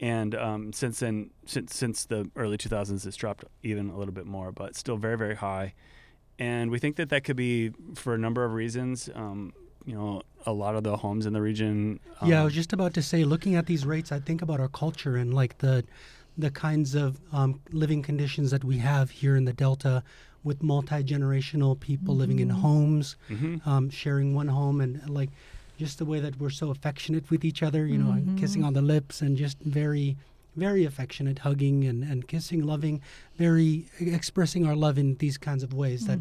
And 0.00 0.34
um, 0.34 0.72
since 0.72 0.98
then, 0.98 1.30
since 1.46 1.76
since 1.76 2.06
the 2.06 2.28
early 2.34 2.58
2000s, 2.58 3.06
it's 3.06 3.16
dropped 3.16 3.44
even 3.62 3.88
a 3.88 3.96
little 3.96 4.12
bit 4.12 4.26
more, 4.26 4.50
but 4.50 4.74
still 4.74 4.96
very 4.96 5.16
very 5.16 5.36
high. 5.36 5.74
And 6.40 6.72
we 6.72 6.80
think 6.80 6.96
that 6.96 7.08
that 7.10 7.22
could 7.22 7.36
be 7.36 7.70
for 7.94 8.14
a 8.14 8.18
number 8.18 8.44
of 8.44 8.54
reasons. 8.54 9.08
Um, 9.14 9.52
you 9.86 9.94
know, 9.94 10.22
a 10.44 10.52
lot 10.52 10.74
of 10.74 10.82
the 10.82 10.96
homes 10.96 11.24
in 11.24 11.32
the 11.34 11.40
region. 11.40 12.00
yeah, 12.26 12.38
I 12.38 12.38
um, 12.40 12.44
was 12.46 12.54
just 12.54 12.72
about 12.72 12.94
to 12.94 13.02
say, 13.02 13.24
looking 13.24 13.54
at 13.54 13.66
these 13.66 13.86
rates, 13.86 14.10
I 14.10 14.18
think 14.18 14.42
about 14.42 14.58
our 14.58 14.68
culture 14.68 15.16
and 15.16 15.32
like 15.32 15.58
the 15.58 15.84
the 16.40 16.50
kinds 16.50 16.94
of 16.94 17.20
um, 17.32 17.60
living 17.72 18.02
conditions 18.02 18.50
that 18.50 18.64
we 18.64 18.78
have 18.78 19.10
here 19.10 19.36
in 19.36 19.44
the 19.44 19.52
Delta, 19.52 20.02
with 20.42 20.62
multi 20.62 21.02
generational 21.04 21.78
people 21.78 22.16
living 22.16 22.38
in 22.40 22.48
homes, 22.48 23.16
mhm. 23.28 23.64
um, 23.66 23.90
sharing 23.90 24.34
one 24.34 24.48
home, 24.48 24.80
and 24.80 25.08
like 25.08 25.30
just 25.78 25.98
the 25.98 26.04
way 26.04 26.20
that 26.20 26.38
we're 26.40 26.50
so 26.50 26.70
affectionate 26.70 27.30
with 27.30 27.44
each 27.44 27.62
other, 27.62 27.86
you 27.86 27.98
know, 27.98 28.10
and 28.12 28.38
kissing 28.38 28.64
on 28.64 28.72
the 28.72 28.82
lips, 28.82 29.20
and 29.20 29.36
just 29.36 29.58
very, 29.60 30.16
very 30.56 30.84
affectionate, 30.84 31.38
hugging 31.40 31.84
and, 31.84 32.02
and 32.04 32.26
kissing, 32.28 32.62
loving, 32.66 33.00
very 33.36 33.86
expressing 34.00 34.66
our 34.66 34.76
love 34.76 34.98
in 34.98 35.14
these 35.16 35.38
kinds 35.38 35.62
of 35.62 35.72
ways 35.74 36.06
that 36.06 36.18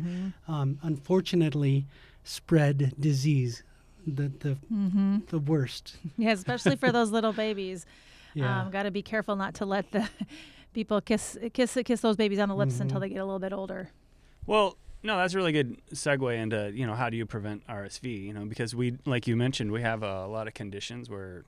um, 0.48 0.78
unfortunately 0.84 1.86
spread 2.24 2.94
disease, 3.00 3.64
the 4.06 4.32
the 4.40 4.58
Mm-hmm. 4.74 5.18
the 5.28 5.40
worst. 5.40 5.98
Yeah, 6.18 6.32
especially 6.32 6.76
for 6.76 6.92
those 6.92 7.12
little 7.12 7.34
babies. 7.34 7.86
Yeah. 8.33 8.62
Um, 8.63 8.71
Got 8.71 8.83
to 8.83 8.91
be 8.91 9.01
careful 9.01 9.36
not 9.36 9.53
to 9.55 9.65
let 9.65 9.91
the 9.91 10.07
people 10.74 11.01
kiss 11.01 11.38
kiss 11.53 11.77
kiss 11.86 12.01
those 12.01 12.15
babies 12.15 12.39
on 12.39 12.50
the 12.50 12.55
lips 12.55 12.79
until 12.79 12.98
Mhm. 12.98 13.01
they 13.01 13.09
get 13.09 13.17
a 13.17 13.25
little 13.25 13.39
bit 13.39 13.53
older. 13.53 13.89
Well, 14.45 14.77
no, 15.03 15.17
that's 15.17 15.33
a 15.33 15.38
really 15.38 15.51
good 15.51 15.77
segue 15.93 16.36
into 16.36 16.71
you 16.74 16.86
know 16.86 16.93
how 16.95 17.09
do 17.09 17.17
you 17.17 17.25
prevent 17.25 17.65
RSV? 17.67 18.25
You 18.25 18.33
know, 18.33 18.45
because 18.45 18.75
we 18.75 18.98
like 19.05 19.27
you 19.27 19.36
mentioned 19.36 19.71
we 19.71 19.81
have 19.81 20.03
a 20.03 20.27
lot 20.27 20.48
of 20.48 20.53
conditions 20.53 21.09
where, 21.09 21.43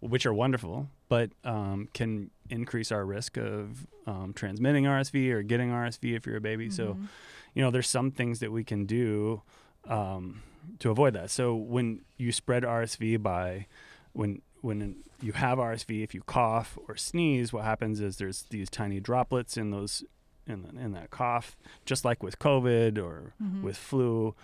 which 0.00 0.26
are 0.26 0.34
wonderful, 0.34 0.88
but 1.08 1.30
um, 1.44 1.88
can 1.94 2.30
increase 2.50 2.92
our 2.92 3.04
risk 3.06 3.36
of 3.38 3.86
um, 4.06 4.32
transmitting 4.34 4.84
RSV 4.84 5.30
or 5.30 5.42
getting 5.42 5.70
RSV 5.70 6.14
if 6.16 6.26
you're 6.26 6.36
a 6.36 6.40
baby. 6.40 6.68
So, 6.70 6.94
Mhm. 6.94 7.06
you 7.54 7.62
know, 7.62 7.70
there's 7.70 7.88
some 7.88 8.10
things 8.10 8.40
that 8.40 8.50
we 8.52 8.62
can 8.64 8.84
do 8.84 9.42
um, 9.88 10.42
to 10.80 10.90
avoid 10.90 11.14
that. 11.14 11.30
So 11.30 11.54
when 11.54 12.02
you 12.18 12.30
spread 12.32 12.62
RSV 12.64 13.16
by 13.22 13.66
when 14.12 14.42
when 14.62 14.96
you 15.20 15.32
have 15.32 15.58
RSV, 15.58 16.02
if 16.02 16.14
you 16.14 16.22
cough 16.22 16.78
or 16.88 16.96
sneeze, 16.96 17.52
what 17.52 17.64
happens 17.64 18.00
is 18.00 18.16
there's 18.16 18.44
these 18.50 18.70
tiny 18.70 18.98
droplets 19.00 19.56
in 19.56 19.70
those 19.70 20.02
in 20.46 20.76
in 20.80 20.92
that 20.92 21.10
cough, 21.10 21.56
just 21.84 22.04
like 22.04 22.22
with 22.22 22.38
COVID 22.40 22.98
or 22.98 23.34
Mhm. 23.40 23.62
with 23.62 23.76
flu, 23.76 24.34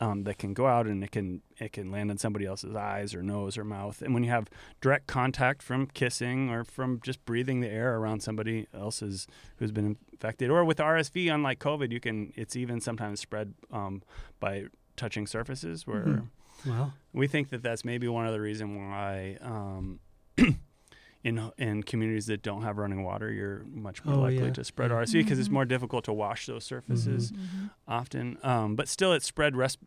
um, 0.00 0.24
that 0.24 0.38
can 0.38 0.52
go 0.54 0.66
out 0.66 0.86
and 0.88 1.04
it 1.04 1.12
can 1.12 1.42
it 1.58 1.72
can 1.72 1.90
land 1.92 2.10
in 2.10 2.18
somebody 2.18 2.44
else's 2.44 2.74
eyes 2.74 3.14
or 3.14 3.22
nose 3.22 3.56
or 3.56 3.62
mouth. 3.64 4.02
And 4.02 4.12
when 4.14 4.24
you 4.24 4.30
have 4.30 4.48
direct 4.80 5.06
contact 5.06 5.62
from 5.62 5.86
kissing 5.86 6.50
or 6.50 6.64
from 6.64 7.00
just 7.04 7.24
breathing 7.24 7.60
the 7.60 7.68
air 7.68 7.96
around 7.96 8.20
somebody 8.20 8.66
else's 8.74 9.28
who's 9.58 9.70
been 9.70 9.86
infected, 10.12 10.50
or 10.50 10.64
with 10.64 10.78
RSV, 10.80 11.28
unlike 11.32 11.60
COVID, 11.60 11.92
you 11.92 12.00
can 12.00 12.32
it's 12.34 12.56
even 12.56 12.80
sometimes 12.80 13.20
spread 13.20 13.54
um, 13.70 14.02
by 14.40 14.66
touching 14.96 15.26
surfaces 15.26 15.86
where. 15.86 16.04
Mhm. 16.04 16.28
Well, 16.66 16.92
We 17.12 17.26
think 17.28 17.50
that 17.50 17.62
that's 17.62 17.84
maybe 17.84 18.08
one 18.08 18.26
of 18.26 18.32
the 18.32 18.40
reason 18.40 18.76
why 18.90 19.38
um, 19.40 20.00
in 21.22 21.50
in 21.58 21.82
communities 21.82 22.26
that 22.26 22.42
don't 22.42 22.62
have 22.62 22.76
running 22.78 23.02
water, 23.02 23.30
you're 23.32 23.64
much 23.72 24.04
more 24.04 24.16
Oh, 24.16 24.20
likely 24.20 24.46
yeah, 24.46 24.52
to 24.54 24.64
spread. 24.64 24.90
RSV 24.90 25.12
because 25.22 25.38
it's 25.38 25.48
Mhm. 25.48 25.52
more 25.52 25.64
difficult 25.64 26.04
to 26.04 26.12
wash 26.12 26.46
those 26.46 26.64
surfaces 26.64 27.32
Mhm. 27.32 27.70
often. 27.88 28.36
Um, 28.42 28.76
but 28.76 28.88
still, 28.88 29.12
it's 29.12 29.24
spread 29.26 29.56
res- 29.56 29.78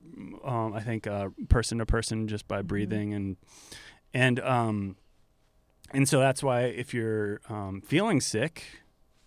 um, 0.43 0.73
I 0.73 0.79
think 0.81 1.05
uh, 1.07 1.29
person 1.49 1.77
to 1.79 1.85
person 1.85 2.27
just 2.27 2.47
by 2.47 2.61
Mhm. 2.61 2.67
breathing 2.67 3.13
and 3.13 3.37
and 4.13 4.39
um, 4.39 4.95
and 5.91 6.07
so 6.09 6.19
that's 6.19 6.41
why 6.43 6.61
if 6.61 6.93
you're 6.93 7.39
um, 7.49 7.81
feeling 7.81 8.21
sick. 8.21 8.63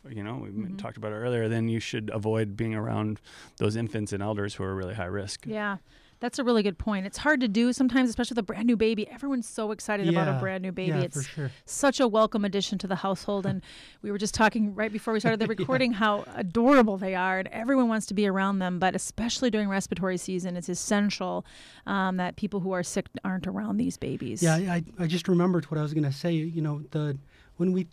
You 0.09 0.25
know, 0.25 0.37
we 0.37 0.73
talked 0.77 0.97
about 0.97 1.13
it 1.13 1.17
earlier. 1.17 1.47
Then 1.47 1.69
you 1.69 1.79
should 1.79 2.11
avoid 2.15 2.57
being 2.57 2.75
around 2.75 3.21
those 3.59 3.77
infants 3.77 4.15
and 4.15 4.23
elders 4.23 4.55
who 4.55 4.65
are 4.65 4.75
really 4.75 4.95
high 4.95 5.05
risk. 5.05 5.45
Yeah. 5.47 5.77
That's 6.21 6.39
a 6.39 6.45
really 6.45 6.63
good 6.63 6.77
point. 6.77 7.07
It's 7.07 7.17
hard 7.17 7.41
to 7.41 7.49
do 7.49 7.73
sometimes, 7.73 8.11
especially 8.11 8.35
with 8.35 8.41
a 8.41 8.43
brand 8.43 8.67
new 8.67 8.77
baby. 8.77 9.09
Everyone's 9.09 9.49
so 9.49 9.71
excited 9.73 10.07
about 10.07 10.29
a 10.29 10.39
brand 10.39 10.63
new 10.63 10.71
baby. 10.71 10.91
yeah, 10.91 11.01
it's 11.05 11.17
for 11.17 11.23
sure. 11.23 11.51
such 11.65 11.99
a 11.99 12.07
welcome 12.07 12.45
addition 12.45 12.77
to 12.79 12.87
the 12.87 12.97
household. 12.97 13.47
And 13.47 13.63
we 14.03 14.11
were 14.11 14.19
just 14.19 14.35
talking 14.35 14.75
right 14.75 14.93
before 14.93 15.15
we 15.15 15.21
started 15.21 15.41
the 15.41 15.45
Yeah. 15.51 15.55
recording 15.59 15.93
how 15.95 16.25
adorable 16.37 16.99
they 16.99 17.15
are, 17.15 17.39
and 17.39 17.49
everyone 17.49 17.89
wants 17.89 18.05
to 18.07 18.15
be 18.15 18.27
around 18.27 18.59
them. 18.59 18.79
But 18.79 18.95
especially 18.95 19.51
during 19.51 19.71
respiratory 19.71 20.19
season, 20.19 20.57
it's 20.59 20.69
essential 20.69 21.47
um, 21.87 22.19
that 22.19 22.37
people 22.37 22.61
who 22.61 22.73
are 22.73 22.83
sick 22.83 23.07
aren't 23.25 23.47
around 23.47 23.79
these 23.79 23.97
babies. 23.97 24.43
Yeah, 24.43 24.57
I, 24.57 24.85
I 24.99 25.07
just 25.07 25.27
remembered 25.27 25.65
what 25.71 25.79
I 25.79 25.83
was 25.83 25.95
going 25.95 26.05
to 26.05 26.13
say. 26.13 26.33
You 26.33 26.61
know, 26.61 26.83
the 26.91 27.17
when 27.57 27.73
we 27.73 27.89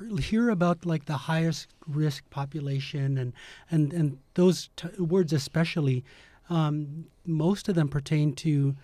hear- 0.00 0.16
hear 0.18 0.48
about 0.48 0.86
like 0.86 1.04
the 1.04 1.16
highest 1.18 1.68
risk 1.86 2.28
population 2.30 3.18
and 3.18 3.34
and 3.70 3.92
and 3.92 4.18
those 4.32 4.70
t- 4.76 4.88
words 4.98 5.32
especially, 5.34 6.04
um, 6.50 7.04
most 7.28 7.68
of 7.68 7.74
them 7.74 7.88
pertain 7.88 8.32
to 8.36 8.74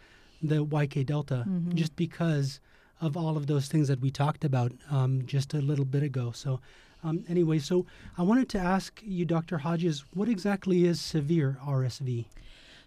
the 0.42 0.64
YK 0.64 1.04
Delta, 1.06 1.44
Mhm. 1.48 1.74
just 1.74 1.96
because 1.96 2.60
of 3.00 3.16
all 3.16 3.36
of 3.36 3.46
those 3.46 3.66
things 3.68 3.88
that 3.88 4.00
we 4.00 4.10
talked 4.10 4.44
about 4.44 4.72
um, 4.90 5.24
just 5.26 5.54
a 5.54 5.60
little 5.60 5.84
bit 5.86 6.02
ago. 6.02 6.30
So. 6.32 6.60
Um, 7.02 7.22
anyway, 7.28 7.58
so 7.58 7.84
I 8.16 8.22
wanted 8.22 8.48
to 8.50 8.58
ask 8.58 9.02
you, 9.04 9.26
Dr. 9.26 9.58
Hodges, 9.58 10.06
what 10.14 10.26
exactly 10.26 10.86
is 10.86 11.02
severe 11.02 11.58
RSV? 11.62 12.24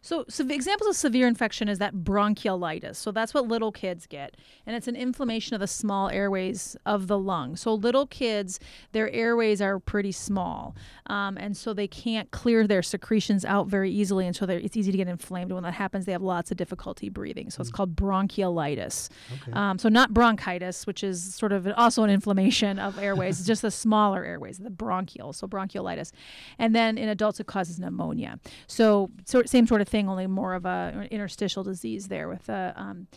So, 0.01 0.25
so 0.29 0.47
examples 0.47 0.89
of 0.89 0.95
severe 0.95 1.27
infection 1.27 1.67
is 1.67 1.79
that 1.79 1.95
bronchiolitis. 1.95 2.95
So 2.95 3.11
that's 3.11 3.33
what 3.33 3.47
little 3.47 3.71
kids 3.71 4.05
get, 4.05 4.35
and 4.65 4.75
it's 4.75 4.87
an 4.87 4.95
inflammation 4.95 5.53
of 5.53 5.59
the 5.59 5.67
small 5.67 6.09
airways 6.09 6.75
of 6.85 7.07
the 7.07 7.17
lung. 7.17 7.55
So 7.55 7.73
little 7.73 8.07
kids, 8.07 8.59
their 8.91 9.09
airways 9.11 9.61
are 9.61 9.79
pretty 9.79 10.11
small, 10.11 10.75
um, 11.07 11.37
and 11.37 11.55
so 11.55 11.73
they 11.73 11.87
can't 11.87 12.29
clear 12.31 12.67
their 12.67 12.81
secretions 12.81 13.45
out 13.45 13.67
very 13.67 13.91
easily, 13.91 14.25
and 14.27 14.35
so 14.35 14.45
it's 14.45 14.77
easy 14.77 14.91
to 14.91 14.97
get 14.97 15.07
inflamed. 15.07 15.51
When 15.51 15.63
that 15.63 15.73
happens, 15.73 16.05
they 16.05 16.11
have 16.11 16.21
lots 16.21 16.51
of 16.51 16.57
difficulty 16.57 17.09
breathing. 17.09 17.49
So 17.49 17.61
it's 17.61 17.71
called 17.71 17.95
bronchiolitis. 17.95 19.09
Okay. 19.41 19.51
Um, 19.53 19.79
so 19.79 19.89
not 19.89 20.13
bronchitis, 20.13 20.85
which 20.87 21.03
is 21.03 21.35
sort 21.35 21.51
of 21.51 21.67
also 21.75 22.03
an 22.03 22.09
inflammation 22.09 22.79
of 22.79 22.97
airways, 22.99 23.45
just 23.45 23.61
the 23.61 23.71
smaller 23.87 24.23
airways, 24.23 24.57
the 24.57 24.69
bronchial, 24.69 25.33
so 25.33 25.47
bronchiolitis. 25.47 26.11
And 26.59 26.75
then 26.75 26.97
in 26.97 27.09
adults, 27.09 27.39
it 27.39 27.47
causes 27.47 27.79
pneumonia. 27.79 28.39
So, 28.67 29.11
sort 29.25 29.49
same 29.49 29.67
sort 29.67 29.81
of 29.81 29.86
thing, 29.87 30.09
only 30.09 30.27
more 30.27 30.53
of 30.53 30.65
a 30.65 31.07
interstitial 31.11 31.63
disease 31.63 32.07
there 32.07 32.27
with 32.27 32.49
uh, 32.49 32.73
um, 32.75 33.07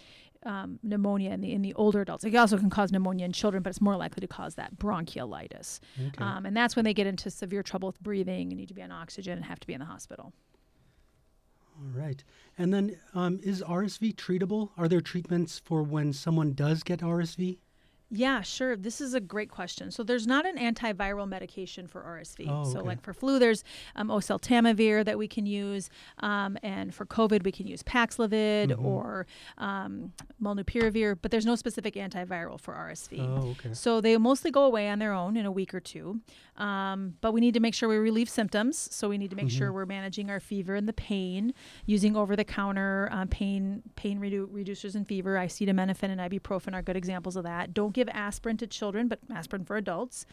um, 0.45 0.79
pneumonia 0.83 1.31
in 1.31 1.41
the 1.41 1.53
in 1.53 1.62
the 1.62 1.75
older 1.75 2.00
adults. 2.00 2.25
It 2.25 2.35
also 2.35 2.57
can 2.57 2.71
cause 2.71 2.93
pneumonia 2.93 3.25
in 3.27 3.33
children, 3.33 3.62
but 3.62 3.71
it's 3.71 3.81
more 3.81 3.97
likely 3.97 4.21
to 4.21 4.27
cause 4.27 4.55
that 4.55 4.77
bronchiolitis. 4.77 5.81
okay. 6.09 6.25
Um, 6.25 6.47
and 6.47 6.57
that's 6.57 6.77
when 6.77 6.85
they 6.85 6.95
get 6.95 7.07
into 7.07 7.31
severe 7.31 7.62
trouble 7.62 7.89
with 7.89 8.00
breathing 8.00 8.49
and 8.49 8.57
need 8.57 8.69
to 8.69 8.75
be 8.75 8.83
on 8.83 8.93
oxygen 8.93 9.35
and 9.35 9.45
have 9.45 9.61
to 9.61 9.67
be 9.67 9.75
in 9.75 9.81
the 9.81 9.87
hospital. 9.87 10.33
All 11.77 12.00
right. 12.00 12.23
And 12.59 12.75
then 12.75 12.97
um, 13.15 13.41
is 13.43 13.62
RSV 13.62 14.15
treatable? 14.15 14.71
Are 14.77 14.89
there 14.89 15.00
treatments 15.00 15.59
for 15.65 15.83
when 15.83 16.12
someone 16.12 16.53
does 16.53 16.83
get 16.83 17.00
RSV? 17.00 17.59
Yeah, 18.12 18.40
sure. 18.43 18.76
This 18.76 19.00
is 19.00 19.14
a 19.14 19.21
great 19.21 19.50
question. 19.50 19.93
So 19.93 20.02
there's 20.02 20.26
not 20.26 20.45
an 20.45 20.57
antiviral 20.57 21.29
medication 21.29 21.87
for 21.87 22.02
RSV. 22.02 22.47
Oh, 22.49 22.64
So 22.64 22.79
okay. 22.81 22.88
like 22.88 23.02
for 23.02 23.12
flu, 23.14 23.38
there's 23.38 23.62
um, 23.95 24.09
oseltamivir 24.09 25.05
that 25.05 25.17
we 25.17 25.29
can 25.29 25.47
use, 25.47 25.88
um, 26.19 26.59
and 26.62 26.93
for 26.93 27.07
COVID, 27.07 27.45
we 27.45 27.52
can 27.52 27.69
use 27.69 27.85
Paxlovid 27.85 28.71
Mhm. 28.73 28.85
or 28.85 29.26
um, 29.59 30.12
molnupiravir. 30.43 31.19
But 31.23 31.31
there's 31.31 31.47
no 31.47 31.55
specific 31.55 31.95
antiviral 31.95 32.59
for 32.61 32.75
RSV. 32.75 33.21
Oh, 33.21 33.50
okay. 33.50 33.75
So 33.75 34.00
they 34.00 34.17
mostly 34.19 34.50
go 34.50 34.64
away 34.64 34.88
on 34.88 34.99
their 34.99 35.12
own 35.12 35.37
in 35.37 35.47
a 35.47 35.52
week 35.52 35.73
or 35.73 35.81
two. 35.81 36.21
Um, 36.57 37.14
but 37.21 37.33
we 37.33 37.40
need 37.40 37.55
to 37.55 37.61
make 37.61 37.75
sure 37.75 37.88
we 37.88 37.97
relieve 37.97 38.29
symptoms. 38.29 38.76
So 38.93 39.09
we 39.09 39.19
need 39.19 39.31
to 39.31 39.37
make 39.37 39.50
sure 39.50 39.71
Mhm. 39.71 39.75
we're 39.75 39.87
managing 39.87 40.31
our 40.31 40.40
fever 40.40 40.75
and 40.75 40.88
the 40.88 40.93
pain 40.93 41.55
using 41.87 42.17
over-the-counter 42.17 43.09
um, 43.12 43.29
pain 43.29 43.83
pain 43.97 44.21
redu- 44.21 44.47
reducers 44.49 44.95
and 44.95 45.07
fever. 45.07 45.37
Acetaminophen 45.37 46.11
and 46.11 46.21
ibuprofen 46.21 46.75
are 46.75 46.83
good 46.83 46.97
examples 46.97 47.37
of 47.37 47.45
that. 47.45 47.73
Don't 47.73 47.93
give 48.00 48.09
aspirin 48.14 48.57
to 48.57 48.66
children, 48.66 49.09
but 49.09 49.19
aspirin 49.35 49.64
for 49.64 49.76
adults. 49.76 50.25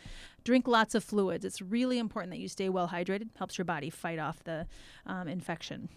Drink 0.43 0.67
lots 0.67 0.95
of 0.95 1.03
fluids. 1.03 1.43
It's 1.43 1.62
really 1.62 2.00
important 2.00 2.31
that 2.31 2.39
you 2.39 2.47
stay 2.47 2.69
well 2.69 2.88
hydrated. 2.88 3.27
Helps 3.36 3.57
your 3.57 3.65
body 3.65 3.89
fight 3.89 4.19
off 4.19 4.43
the 4.43 4.65
um, 5.05 5.27
infection. 5.27 5.89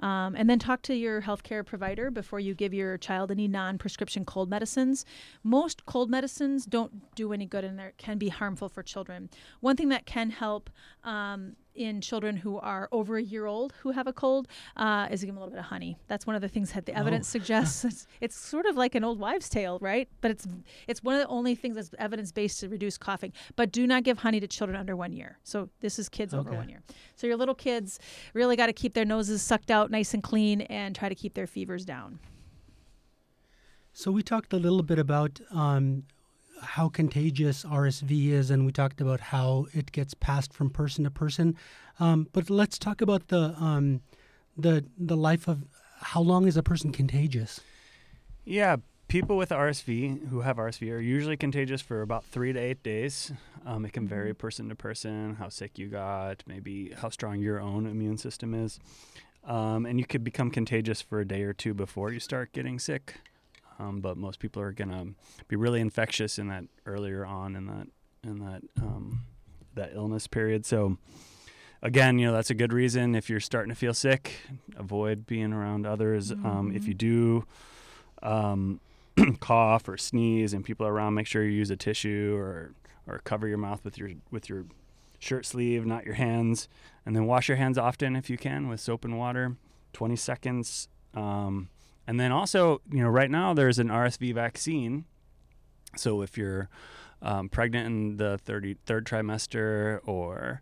Um, 0.00 0.34
and 0.36 0.48
then 0.48 0.58
talk 0.58 0.82
to 0.82 0.94
your 0.94 1.22
healthcare 1.22 1.64
provider 1.64 2.10
before 2.10 2.38
you 2.38 2.54
give 2.54 2.74
your 2.74 2.98
child 2.98 3.30
any 3.30 3.48
non-prescription 3.48 4.24
cold 4.26 4.50
medicines. 4.50 5.06
Most 5.42 5.86
cold 5.86 6.10
medicines 6.10 6.66
don't 6.66 7.14
do 7.14 7.32
any 7.32 7.46
good 7.46 7.64
and 7.64 7.78
they 7.78 7.92
can 7.96 8.18
be 8.18 8.28
harmful 8.28 8.68
for 8.68 8.82
children. 8.82 9.30
One 9.60 9.76
thing 9.76 9.88
that 9.88 10.04
can 10.04 10.30
help 10.30 10.68
um, 11.02 11.56
in 11.74 12.00
children 12.00 12.36
who 12.36 12.58
are 12.58 12.88
over 12.92 13.16
a 13.16 13.22
year 13.22 13.46
old 13.46 13.74
who 13.80 13.90
have 13.90 14.06
a 14.06 14.12
cold 14.12 14.48
uh, 14.76 15.08
is 15.10 15.20
give 15.20 15.28
them 15.28 15.36
a 15.36 15.40
little 15.40 15.50
bit 15.50 15.58
of 15.58 15.66
honey. 15.66 15.98
That's 16.08 16.26
one 16.26 16.36
of 16.36 16.42
the 16.42 16.48
things 16.48 16.72
that 16.72 16.86
the 16.86 16.96
evidence 16.96 17.28
suggests. 17.28 17.84
It's, 17.94 18.06
it's 18.20 18.36
sort 18.36 18.66
of 18.66 18.76
like 18.76 18.94
an 18.94 19.04
old 19.04 19.18
wives' 19.18 19.48
tale, 19.48 19.78
right? 19.80 20.08
But 20.20 20.30
it's 20.30 20.46
it's 20.88 21.02
one 21.02 21.14
of 21.14 21.20
the 21.20 21.28
only 21.28 21.54
things 21.54 21.76
that's 21.76 21.90
evidence 21.98 22.32
based 22.32 22.60
to 22.60 22.68
reduce 22.68 22.96
coughing. 22.96 23.32
But 23.56 23.72
do 23.72 23.86
not 23.86 24.04
give 24.04 24.18
honey 24.18 24.40
to 24.40 24.46
children 24.46 24.78
under 24.78 24.96
one 24.96 25.12
year. 25.12 25.38
So 25.44 25.68
this 25.80 25.98
is 25.98 26.08
kids 26.08 26.32
over 26.34 26.50
one 26.52 26.68
year. 26.68 26.82
So 27.16 27.26
your 27.26 27.36
little 27.36 27.54
kids 27.54 27.98
really 28.32 28.56
got 28.56 28.66
to 28.66 28.72
keep 28.72 28.94
their 28.94 29.04
noses 29.04 29.42
sucked 29.42 29.70
out 29.70 29.90
nice 29.90 30.14
and 30.14 30.22
clean 30.22 30.62
and 30.62 30.94
try 30.94 31.08
to 31.08 31.14
keep 31.14 31.34
their 31.34 31.46
fevers 31.46 31.84
down. 31.84 32.18
So 33.92 34.10
we 34.10 34.22
talked 34.22 34.52
a 34.52 34.56
little 34.56 34.82
bit 34.82 34.98
about 34.98 35.40
um, 35.52 36.04
how 36.62 36.88
contagious 36.88 37.64
RSV 37.64 38.28
is, 38.28 38.50
and 38.50 38.66
we 38.66 38.72
talked 38.72 39.00
about 39.00 39.20
how 39.20 39.66
it 39.72 39.92
gets 39.92 40.14
passed 40.14 40.52
from 40.52 40.70
person 40.70 41.04
to 41.04 41.10
person. 41.10 41.56
Um, 42.00 42.28
but 42.32 42.50
let's 42.50 42.78
talk 42.78 43.00
about 43.00 43.28
the 43.28 43.54
um, 43.58 44.00
the 44.56 44.84
the 44.98 45.16
life 45.16 45.48
of 45.48 45.64
how 46.04 46.20
long 46.20 46.46
is 46.46 46.56
a 46.56 46.62
person 46.62 46.92
contagious? 46.92 47.60
Yeah, 48.44 48.76
people 49.08 49.36
with 49.36 49.50
RSV 49.50 50.28
who 50.28 50.40
have 50.42 50.58
RSV 50.58 50.92
are 50.92 51.00
usually 51.00 51.36
contagious 51.36 51.80
for 51.80 52.02
about 52.02 52.24
three 52.24 52.52
to 52.52 52.58
eight 52.58 52.82
days. 52.82 53.32
Um, 53.64 53.84
it 53.84 53.92
can 53.92 54.06
vary 54.06 54.34
person 54.34 54.68
to 54.68 54.74
person, 54.74 55.36
how 55.36 55.48
sick 55.48 55.78
you 55.78 55.88
got, 55.88 56.42
maybe 56.46 56.90
how 56.90 57.08
strong 57.08 57.40
your 57.40 57.60
own 57.60 57.86
immune 57.86 58.18
system 58.18 58.54
is. 58.54 58.78
Um, 59.44 59.86
and 59.86 59.98
you 59.98 60.06
could 60.06 60.24
become 60.24 60.50
contagious 60.50 61.00
for 61.00 61.20
a 61.20 61.26
day 61.26 61.42
or 61.42 61.52
two 61.52 61.74
before 61.74 62.12
you 62.12 62.20
start 62.20 62.52
getting 62.52 62.78
sick. 62.78 63.20
Um, 63.78 64.00
but 64.00 64.16
most 64.16 64.38
people 64.38 64.62
are 64.62 64.72
gonna 64.72 65.06
be 65.48 65.56
really 65.56 65.80
infectious 65.80 66.38
in 66.38 66.48
that 66.48 66.64
earlier 66.86 67.24
on 67.26 67.56
in 67.56 67.66
that 67.66 67.88
in 68.22 68.38
that 68.40 68.62
um, 68.80 69.20
that 69.74 69.92
illness 69.94 70.26
period. 70.26 70.64
So 70.64 70.96
again, 71.82 72.18
you 72.18 72.26
know 72.26 72.32
that's 72.32 72.50
a 72.50 72.54
good 72.54 72.72
reason 72.72 73.14
if 73.14 73.28
you're 73.28 73.40
starting 73.40 73.70
to 73.70 73.74
feel 73.74 73.94
sick, 73.94 74.32
avoid 74.76 75.26
being 75.26 75.52
around 75.52 75.86
others. 75.86 76.30
Um, 76.30 76.70
if 76.74 76.84
Mhm. 76.84 76.88
you 76.88 76.94
do 76.94 77.44
um, 78.22 78.80
cough 79.40 79.88
or 79.88 79.96
sneeze 79.96 80.52
and 80.54 80.64
people 80.64 80.86
are 80.86 80.92
around, 80.92 81.14
make 81.14 81.26
sure 81.26 81.42
you 81.44 81.50
use 81.50 81.70
a 81.70 81.76
tissue 81.76 82.34
or 82.36 82.72
or 83.06 83.18
cover 83.24 83.46
your 83.46 83.58
mouth 83.58 83.84
with 83.84 83.98
your 83.98 84.10
with 84.30 84.48
your 84.48 84.64
shirt 85.18 85.44
sleeve, 85.46 85.84
not 85.86 86.04
your 86.04 86.14
hands, 86.14 86.68
and 87.04 87.14
then 87.16 87.26
wash 87.26 87.48
your 87.48 87.56
hands 87.56 87.76
often 87.78 88.14
if 88.16 88.28
you 88.30 88.36
can 88.38 88.68
with 88.68 88.78
soap 88.80 89.04
and 89.04 89.18
water, 89.18 89.56
20 89.94 90.16
seconds. 90.16 90.88
Um, 91.14 91.68
and 92.06 92.20
then 92.20 92.32
also, 92.32 92.80
you 92.90 93.02
know, 93.02 93.08
right 93.08 93.30
now 93.30 93.54
there's 93.54 93.78
an 93.78 93.88
RSV 93.88 94.34
vaccine. 94.34 95.04
So 95.96 96.22
if 96.22 96.36
you're 96.36 96.68
um, 97.22 97.48
pregnant 97.48 97.86
in 97.86 98.16
the 98.16 98.38
30, 98.38 98.76
third 98.84 99.06
trimester 99.06 100.00
or 100.04 100.60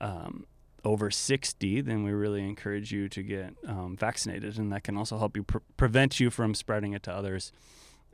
um, 0.00 0.46
over 0.84 1.10
60, 1.10 1.80
then 1.82 2.04
we 2.04 2.12
really 2.12 2.42
encourage 2.42 2.92
you 2.92 3.08
to 3.08 3.22
get 3.22 3.54
um, 3.66 3.96
vaccinated, 3.98 4.58
and 4.58 4.72
that 4.72 4.84
can 4.84 4.96
also 4.96 5.18
help 5.18 5.36
you 5.36 5.42
pre- 5.42 5.60
prevent 5.76 6.20
you 6.20 6.30
from 6.30 6.54
spreading 6.54 6.92
it 6.92 7.02
to 7.02 7.12
others. 7.12 7.52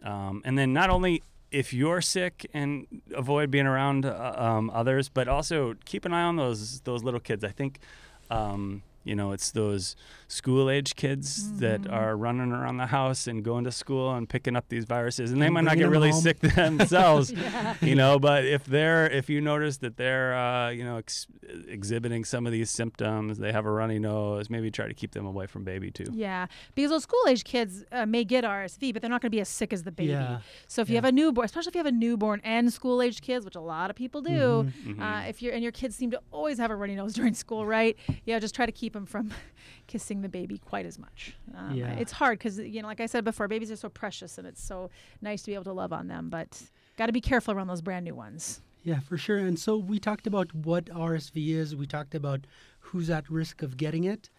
Um, 0.02 0.42
and 0.44 0.58
then 0.58 0.72
not 0.72 0.90
only 0.90 1.22
if 1.50 1.72
you're 1.72 2.00
sick 2.00 2.50
and 2.52 2.86
avoid 3.14 3.50
being 3.50 3.66
around 3.66 4.04
uh, 4.04 4.34
um, 4.36 4.70
others, 4.70 5.08
but 5.08 5.28
also 5.28 5.74
keep 5.84 6.04
an 6.04 6.12
eye 6.12 6.22
on 6.22 6.36
those 6.36 6.80
those 6.80 7.04
little 7.04 7.20
kids. 7.20 7.44
I 7.44 7.50
think 7.50 7.78
um, 8.28 8.82
you 9.04 9.14
know 9.14 9.32
it's 9.32 9.50
those 9.52 9.94
school 10.28 10.68
age 10.68 10.96
kids 10.96 11.44
mm-hmm. 11.44 11.58
that 11.58 11.88
are 11.88 12.16
running 12.16 12.50
around 12.50 12.78
the 12.78 12.86
house 12.86 13.26
and 13.26 13.44
going 13.44 13.64
to 13.64 13.70
school 13.70 14.14
and 14.14 14.28
picking 14.28 14.56
up 14.56 14.68
these 14.68 14.84
viruses 14.84 15.30
and 15.30 15.40
they 15.40 15.46
and 15.46 15.54
might 15.54 15.64
not 15.64 15.76
get 15.76 15.88
really 15.88 16.10
home. 16.10 16.20
sick 16.20 16.40
themselves 16.40 17.30
yeah. 17.36 17.74
you 17.82 17.94
know 17.94 18.18
but 18.18 18.44
if 18.44 18.64
they're 18.64 19.08
if 19.10 19.28
you 19.28 19.40
notice 19.40 19.76
that 19.78 19.96
they're 19.96 20.34
uh, 20.34 20.70
you 20.70 20.82
know 20.82 20.96
ex- 20.96 21.26
exhibiting 21.68 22.24
some 22.24 22.46
of 22.46 22.52
these 22.52 22.70
symptoms 22.70 23.38
they 23.38 23.52
have 23.52 23.66
a 23.66 23.70
runny 23.70 23.98
nose 23.98 24.48
maybe 24.48 24.70
try 24.70 24.88
to 24.88 24.94
keep 24.94 25.12
them 25.12 25.26
away 25.26 25.46
from 25.46 25.62
baby 25.62 25.90
too 25.90 26.06
yeah 26.12 26.46
because 26.74 26.90
those 26.90 27.02
school 27.02 27.22
age 27.28 27.44
kids 27.44 27.84
uh, 27.92 28.06
may 28.06 28.24
get 28.24 28.44
rsv 28.44 28.92
but 28.92 29.02
they're 29.02 29.10
not 29.10 29.20
going 29.20 29.30
to 29.30 29.36
be 29.36 29.40
as 29.40 29.48
sick 29.48 29.72
as 29.72 29.82
the 29.82 29.92
baby 29.92 30.12
yeah. 30.12 30.38
so 30.66 30.80
if 30.80 30.88
yeah. 30.88 30.92
you 30.92 30.96
have 30.96 31.04
a 31.04 31.12
newborn 31.12 31.44
especially 31.44 31.68
if 31.68 31.74
you 31.74 31.80
have 31.80 31.86
a 31.86 31.92
newborn 31.92 32.40
and 32.44 32.72
school 32.72 33.02
age 33.02 33.20
kids 33.20 33.44
which 33.44 33.56
a 33.56 33.60
lot 33.60 33.90
of 33.90 33.96
people 33.96 34.22
do 34.22 34.30
mm-hmm. 34.30 34.90
Mm-hmm. 34.92 35.02
Uh, 35.02 35.22
if 35.28 35.42
you're 35.42 35.52
and 35.52 35.62
your 35.62 35.72
kids 35.72 35.94
seem 35.94 36.10
to 36.10 36.20
always 36.30 36.58
have 36.58 36.70
a 36.70 36.76
runny 36.76 36.94
nose 36.94 37.12
during 37.14 37.34
school 37.34 37.66
right 37.66 37.96
yeah 38.24 38.38
just 38.38 38.54
try 38.54 38.66
to 38.66 38.72
keep 38.72 38.93
them 38.94 39.06
from 39.06 39.30
kissing 39.86 40.22
the 40.22 40.28
baby 40.28 40.58
quite 40.58 40.86
as 40.86 40.98
much. 40.98 41.36
Um, 41.54 41.74
yeah. 41.74 41.92
It's 41.92 42.12
hard 42.12 42.38
because, 42.38 42.58
you 42.58 42.80
know, 42.80 42.88
like 42.88 43.00
I 43.00 43.06
said 43.06 43.24
before, 43.24 43.46
babies 43.46 43.70
are 43.70 43.76
so 43.76 43.90
precious 43.90 44.38
and 44.38 44.46
it's 44.46 44.62
so 44.62 44.90
nice 45.20 45.42
to 45.42 45.50
be 45.50 45.54
able 45.54 45.64
to 45.64 45.72
love 45.72 45.92
on 45.92 46.08
them, 46.08 46.30
but 46.30 46.62
got 46.96 47.06
to 47.06 47.12
be 47.12 47.20
careful 47.20 47.54
around 47.54 47.66
those 47.66 47.82
brand 47.82 48.04
new 48.04 48.14
ones. 48.14 48.62
Yeah, 48.82 49.00
for 49.00 49.16
sure. 49.16 49.38
And 49.38 49.58
so 49.58 49.76
we 49.76 49.98
talked 49.98 50.26
about 50.26 50.54
what 50.54 50.86
RSV 50.86 51.54
is, 51.54 51.76
we 51.76 51.86
talked 51.86 52.14
about 52.14 52.46
who's 52.80 53.10
at 53.10 53.28
risk 53.30 53.62
of 53.62 53.76
getting 53.76 54.04
it, 54.04 54.30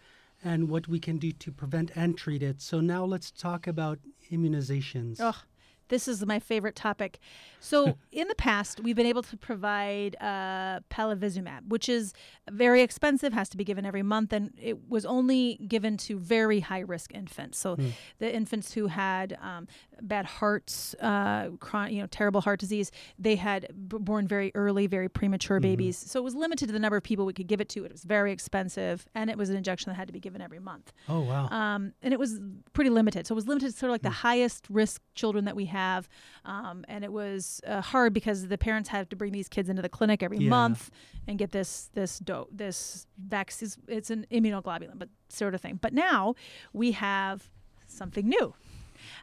and 0.44 0.70
what 0.70 0.88
we 0.88 1.00
can 1.00 1.18
do 1.18 1.32
to 1.32 1.52
prevent 1.52 1.92
and 1.96 2.18
treat 2.18 2.44
it. 2.44 2.62
So 2.62 2.80
now 2.80 3.06
let's 3.06 3.32
talk 3.32 3.66
about 3.66 4.00
immunizations. 4.32 5.18
Oh, 5.20 5.42
this 5.90 6.08
is 6.08 6.26
my 6.26 6.40
favorite 6.40 6.76
topic. 6.76 7.20
So, 7.60 7.98
in 8.12 8.28
the 8.28 8.36
past, 8.36 8.80
we've 8.80 8.96
been 8.96 9.06
able 9.06 9.24
to 9.24 9.38
provide 9.38 10.16
uh, 10.22 10.80
palivizumab, 10.90 11.68
which 11.68 11.90
is 11.90 12.14
very 12.50 12.82
expensive, 12.82 13.34
has 13.34 13.50
to 13.50 13.58
be 13.58 13.64
given 13.64 13.86
every 13.86 14.04
month, 14.04 14.34
and 14.34 14.54
it 14.62 14.90
was 14.90 15.06
only 15.06 15.56
given 15.68 15.98
to 15.98 16.18
very 16.20 16.60
high 16.60 16.80
risk 16.80 17.14
infants. 17.14 17.58
So, 17.58 17.76
mm. 17.76 17.92
the 18.20 18.34
infants 18.34 18.74
who 18.74 18.88
had 18.88 19.38
um, 19.42 19.68
bad 20.02 20.26
hearts, 20.26 20.96
uh, 21.02 21.50
chronic, 21.60 21.94
you 21.94 22.02
know, 22.02 22.08
terrible 22.08 22.42
heart 22.42 22.60
disease, 22.60 22.92
they 23.18 23.36
had 23.36 23.68
b- 23.88 23.98
born 24.00 24.28
very 24.28 24.52
early, 24.56 24.88
very 24.88 25.10
premature 25.10 25.58
mm-hmm. 25.58 25.70
babies. 25.70 25.98
So, 25.98 26.20
it 26.20 26.24
was 26.24 26.36
limited 26.36 26.68
to 26.68 26.74
the 26.74 26.80
number 26.80 26.98
of 26.98 27.04
people 27.04 27.26
we 27.26 27.34
could 27.34 27.48
give 27.48 27.62
it 27.62 27.70
to. 27.70 27.86
It 27.86 27.92
was 27.92 28.04
very 28.04 28.32
expensive, 28.32 29.06
and 29.16 29.30
it 29.30 29.38
was 29.38 29.50
an 29.50 29.56
injection 29.56 29.92
that 29.92 29.96
had 29.96 30.08
to 30.08 30.14
be 30.14 30.20
given 30.20 30.42
every 30.42 30.60
month. 30.60 30.94
Oh, 31.10 31.22
wow. 31.22 31.48
Um, 31.50 31.94
and 32.02 32.14
it 32.14 32.20
was 32.20 32.40
pretty 32.74 32.90
limited. 32.90 33.28
So, 33.28 33.34
it 33.34 33.38
was 33.38 33.48
limited 33.48 33.72
to 33.72 33.78
sort 33.78 33.90
of 33.90 33.94
like 33.94 34.02
mm. 34.02 34.06
the 34.06 34.10
highest 34.26 34.68
risk 34.70 35.02
children 35.16 35.46
that 35.46 35.56
we 35.56 35.66
have. 35.76 36.10
Um, 36.46 36.86
and 36.88 37.04
it 37.04 37.12
was 37.12 37.62
uh, 37.68 37.82
hard 37.82 38.14
because 38.14 38.48
the 38.48 38.58
parents 38.58 38.90
had 38.90 39.10
to 39.10 39.16
bring 39.16 39.32
these 39.32 39.48
kids 39.48 39.70
into 39.70 39.82
the 39.82 39.90
clinic 39.90 40.24
every 40.24 40.40
yeah. 40.40 40.50
month 40.50 40.92
and 41.28 41.38
get 41.38 41.52
this 41.52 41.90
this 41.94 42.20
dope 42.20 42.50
this 42.52 43.08
vaccine. 43.18 43.70
It's 43.88 44.10
an 44.10 44.26
immunoglobulin, 44.32 44.98
but 44.98 45.10
sort 45.30 45.56
of 45.56 45.62
thing. 45.62 45.80
But 45.82 45.94
now 45.94 46.36
we 46.74 46.92
have 46.94 47.50
something 47.88 48.28
new 48.28 48.54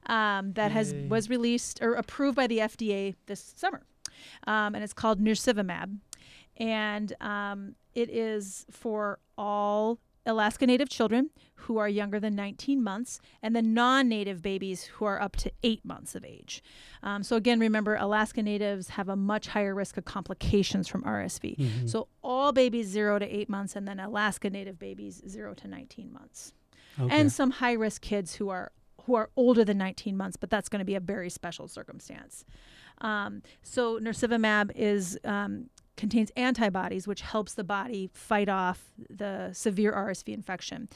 um, 0.06 0.52
that 0.52 0.70
Yay. 0.70 0.74
has 0.74 0.94
was 1.08 1.30
released 1.30 1.82
or 1.82 1.94
approved 1.94 2.36
by 2.36 2.46
the 2.46 2.58
FDA 2.58 3.14
this 3.26 3.54
summer, 3.56 3.82
um, 4.46 4.74
and 4.74 4.84
it's 4.84 4.92
called 4.92 5.20
nirsevimab, 5.20 5.98
and 6.56 7.12
um, 7.20 7.74
it 7.94 8.10
is 8.10 8.66
for 8.70 9.18
all 9.36 9.98
Alaska 10.24 10.66
Native 10.66 10.88
children 10.88 11.30
who 11.54 11.78
are 11.78 11.88
younger 11.88 12.18
than 12.18 12.34
19 12.34 12.82
months, 12.82 13.20
and 13.42 13.54
the 13.54 13.62
non 13.62 14.08
native 14.08 14.42
babies 14.42 14.84
who 14.84 15.04
are 15.04 15.20
up 15.20 15.36
to 15.36 15.52
eight 15.62 15.84
months 15.84 16.14
of 16.14 16.24
age. 16.24 16.62
Um, 17.02 17.22
so, 17.22 17.36
again, 17.36 17.60
remember, 17.60 17.96
Alaska 17.96 18.42
Natives 18.42 18.90
have 18.90 19.08
a 19.08 19.16
much 19.16 19.48
higher 19.48 19.74
risk 19.74 19.96
of 19.96 20.04
complications 20.04 20.88
from 20.88 21.02
RSV. 21.02 21.56
Mm-hmm. 21.56 21.86
So, 21.86 22.08
all 22.22 22.52
babies 22.52 22.88
zero 22.88 23.18
to 23.18 23.26
eight 23.26 23.48
months, 23.48 23.76
and 23.76 23.86
then 23.86 24.00
Alaska 24.00 24.50
Native 24.50 24.78
babies 24.78 25.22
zero 25.28 25.54
to 25.54 25.68
19 25.68 26.12
months. 26.12 26.52
Okay. 27.00 27.14
And 27.14 27.32
some 27.32 27.50
high 27.50 27.72
risk 27.72 28.02
kids 28.02 28.34
who 28.34 28.48
are 28.48 28.72
who 29.06 29.14
are 29.16 29.30
older 29.36 29.64
than 29.64 29.78
19 29.78 30.16
months, 30.16 30.36
but 30.36 30.48
that's 30.48 30.68
going 30.68 30.78
to 30.78 30.84
be 30.84 30.94
a 30.94 31.00
very 31.00 31.28
special 31.28 31.66
circumstance. 31.66 32.44
Um, 32.98 33.42
so 33.62 33.98
nirsevimab 33.98 34.70
is 34.76 35.18
um, 35.24 35.70
contains 36.02 36.30
antibodies, 36.36 37.06
which 37.06 37.20
helps 37.20 37.54
the 37.54 37.62
body 37.62 38.10
fight 38.12 38.48
off 38.48 38.90
the 39.08 39.50
severe 39.52 39.92
RSV 39.92 40.34
infection. 40.34 40.88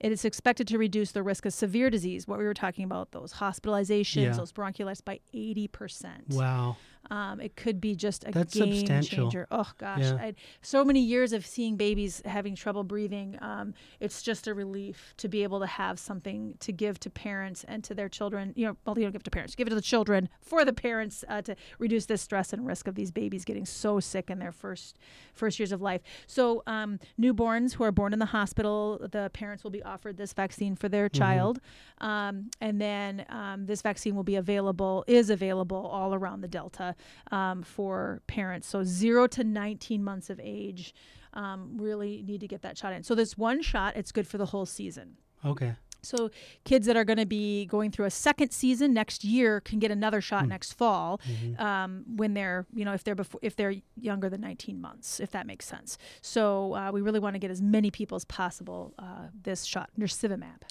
It 0.00 0.10
is 0.10 0.24
expected 0.24 0.66
to 0.68 0.78
reduce 0.78 1.12
the 1.12 1.22
risk 1.22 1.44
of 1.44 1.52
severe 1.52 1.90
disease, 1.90 2.26
what 2.26 2.38
we 2.38 2.46
were 2.46 2.54
talking 2.54 2.86
about, 2.86 3.12
those 3.12 3.34
hospitalizations, 3.34 4.22
yeah. 4.22 4.32
those 4.32 4.52
bronchiolitis, 4.52 5.04
by 5.04 5.20
80%. 5.34 6.30
Wow. 6.30 6.78
Um, 7.10 7.40
it 7.40 7.56
could 7.56 7.80
be 7.80 7.94
just 7.94 8.24
a 8.24 8.30
That's 8.30 8.54
game 8.54 8.74
substantial. 8.74 9.24
changer. 9.24 9.46
Oh 9.50 9.70
gosh, 9.78 10.00
yeah. 10.00 10.14
I, 10.14 10.34
so 10.62 10.84
many 10.84 11.00
years 11.00 11.32
of 11.32 11.44
seeing 11.44 11.76
babies 11.76 12.22
having 12.24 12.54
trouble 12.54 12.84
breathing. 12.84 13.38
Um, 13.40 13.74
it's 14.00 14.22
just 14.22 14.46
a 14.46 14.54
relief 14.54 15.14
to 15.18 15.28
be 15.28 15.42
able 15.42 15.60
to 15.60 15.66
have 15.66 15.98
something 15.98 16.54
to 16.60 16.72
give 16.72 16.98
to 17.00 17.10
parents 17.10 17.64
and 17.64 17.84
to 17.84 17.94
their 17.94 18.08
children. 18.08 18.52
You 18.56 18.66
know, 18.66 18.76
well, 18.86 18.96
you 18.98 19.04
don't 19.04 19.12
give 19.12 19.20
it 19.20 19.24
to 19.24 19.30
parents, 19.30 19.54
give 19.54 19.66
it 19.66 19.70
to 19.70 19.76
the 19.76 19.82
children 19.82 20.28
for 20.40 20.64
the 20.64 20.72
parents 20.72 21.24
uh, 21.28 21.42
to 21.42 21.56
reduce 21.78 22.06
the 22.06 22.16
stress 22.16 22.52
and 22.52 22.66
risk 22.66 22.88
of 22.88 22.94
these 22.94 23.10
babies 23.10 23.44
getting 23.44 23.66
so 23.66 24.00
sick 24.00 24.30
in 24.30 24.38
their 24.38 24.52
first 24.52 24.98
first 25.34 25.58
years 25.58 25.72
of 25.72 25.82
life. 25.82 26.00
So 26.26 26.62
um, 26.66 26.98
newborns 27.20 27.74
who 27.74 27.84
are 27.84 27.92
born 27.92 28.12
in 28.12 28.18
the 28.18 28.26
hospital, 28.26 29.06
the 29.10 29.30
parents 29.32 29.64
will 29.64 29.70
be 29.70 29.82
offered 29.82 30.16
this 30.16 30.32
vaccine 30.32 30.76
for 30.76 30.88
their 30.88 31.08
mm-hmm. 31.08 31.18
child, 31.18 31.60
um, 31.98 32.50
and 32.60 32.80
then 32.80 33.26
um, 33.28 33.66
this 33.66 33.82
vaccine 33.82 34.14
will 34.14 34.24
be 34.24 34.36
available 34.36 35.04
is 35.06 35.30
available 35.30 35.86
all 35.86 36.14
around 36.14 36.40
the 36.40 36.48
Delta 36.48 36.93
um, 37.30 37.62
for 37.62 38.22
parents. 38.26 38.66
So 38.66 38.84
zero 38.84 39.26
to 39.28 39.44
19 39.44 40.02
months 40.02 40.30
of 40.30 40.40
age 40.42 40.94
um, 41.34 41.72
really 41.76 42.22
need 42.26 42.40
to 42.40 42.48
get 42.48 42.62
that 42.62 42.78
shot 42.78 42.92
in. 42.92 43.02
So 43.02 43.14
this 43.14 43.36
one 43.36 43.62
shot, 43.62 43.96
it's 43.96 44.12
good 44.12 44.26
for 44.26 44.38
the 44.38 44.46
whole 44.46 44.66
season. 44.66 45.16
Okay. 45.44 45.74
So 46.04 46.30
kids 46.64 46.86
that 46.86 46.96
are 46.96 47.04
going 47.04 47.18
to 47.18 47.26
be 47.26 47.66
going 47.66 47.90
through 47.90 48.04
a 48.04 48.10
second 48.10 48.50
season 48.50 48.92
next 48.92 49.24
year 49.24 49.60
can 49.60 49.78
get 49.78 49.90
another 49.90 50.20
shot 50.20 50.44
mm. 50.44 50.48
next 50.48 50.74
fall 50.74 51.20
mm-hmm. 51.26 51.60
um, 51.62 52.04
when 52.16 52.34
they're 52.34 52.66
you 52.74 52.84
know 52.84 52.92
if 52.92 53.02
they're 53.04 53.14
before 53.14 53.40
if 53.42 53.56
they're 53.56 53.74
younger 53.98 54.28
than 54.28 54.40
19 54.40 54.80
months 54.80 55.18
if 55.18 55.30
that 55.32 55.46
makes 55.46 55.66
sense. 55.66 55.98
So 56.20 56.74
uh, 56.74 56.90
we 56.92 57.00
really 57.00 57.20
want 57.20 57.34
to 57.34 57.38
get 57.38 57.50
as 57.50 57.62
many 57.62 57.90
people 57.90 58.16
as 58.16 58.24
possible 58.24 58.94
uh, 58.98 59.28
this 59.42 59.64
shot 59.64 59.90
nirsevimab. 59.98 60.62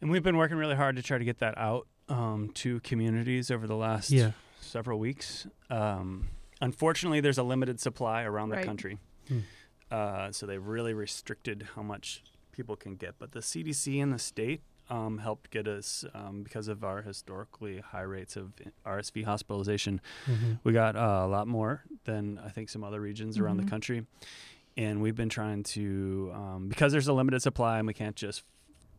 And 0.00 0.10
we've 0.10 0.22
been 0.22 0.36
working 0.36 0.56
really 0.56 0.76
hard 0.76 0.94
to 0.96 1.02
try 1.02 1.18
to 1.18 1.24
get 1.24 1.38
that 1.40 1.58
out 1.58 1.88
um, 2.08 2.50
to 2.54 2.78
communities 2.80 3.50
over 3.50 3.66
the 3.66 3.76
last 3.76 4.10
yeah 4.10 4.32
several 4.60 4.98
weeks. 4.98 5.46
Um, 5.70 6.28
unfortunately, 6.60 7.20
there's 7.20 7.38
a 7.38 7.42
limited 7.42 7.80
supply 7.80 8.22
around 8.22 8.50
right. 8.50 8.60
the 8.60 8.66
country. 8.66 8.98
Hmm. 9.28 9.40
Uh, 9.90 10.32
so 10.32 10.46
they've 10.46 10.64
really 10.64 10.94
restricted 10.94 11.68
how 11.74 11.82
much 11.82 12.22
people 12.52 12.76
can 12.76 12.96
get. 12.96 13.14
But 13.18 13.32
the 13.32 13.40
CDC 13.40 14.02
and 14.02 14.12
the 14.12 14.18
state 14.18 14.60
um, 14.90 15.18
helped 15.18 15.50
get 15.50 15.68
us 15.68 16.04
um, 16.14 16.42
because 16.42 16.68
of 16.68 16.84
our 16.84 17.02
historically 17.02 17.78
high 17.80 18.02
rates 18.02 18.36
of 18.36 18.52
RSV 18.86 19.24
hospitalization. 19.24 20.00
Mm-hmm. 20.26 20.54
We 20.64 20.72
got 20.72 20.96
uh, 20.96 21.22
a 21.24 21.28
lot 21.28 21.46
more 21.46 21.84
than 22.04 22.40
I 22.44 22.48
think 22.48 22.68
some 22.68 22.84
other 22.84 23.00
regions 23.00 23.36
mm-hmm. 23.36 23.44
around 23.44 23.56
the 23.58 23.62
mm-hmm. 23.62 23.70
country. 23.70 24.06
And 24.76 25.02
we've 25.02 25.16
been 25.16 25.28
trying 25.28 25.64
to, 25.64 26.30
um, 26.34 26.68
because 26.68 26.92
there's 26.92 27.08
a 27.08 27.12
limited 27.12 27.42
supply 27.42 27.78
and 27.78 27.86
we 27.86 27.94
can't 27.94 28.14
just 28.14 28.44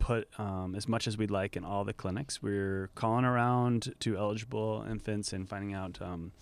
put 0.00 0.28
um, 0.38 0.74
as 0.74 0.88
much 0.88 1.06
as 1.06 1.16
we'd 1.16 1.30
like 1.30 1.56
in 1.56 1.64
all 1.64 1.84
the 1.84 1.92
clinics. 1.92 2.42
We're 2.42 2.90
calling 2.96 3.24
around 3.24 3.94
to 4.00 4.16
eligible 4.16 4.84
infants 4.88 5.32
and 5.32 5.48
finding 5.48 5.74
out 5.74 5.98
um, 6.00 6.32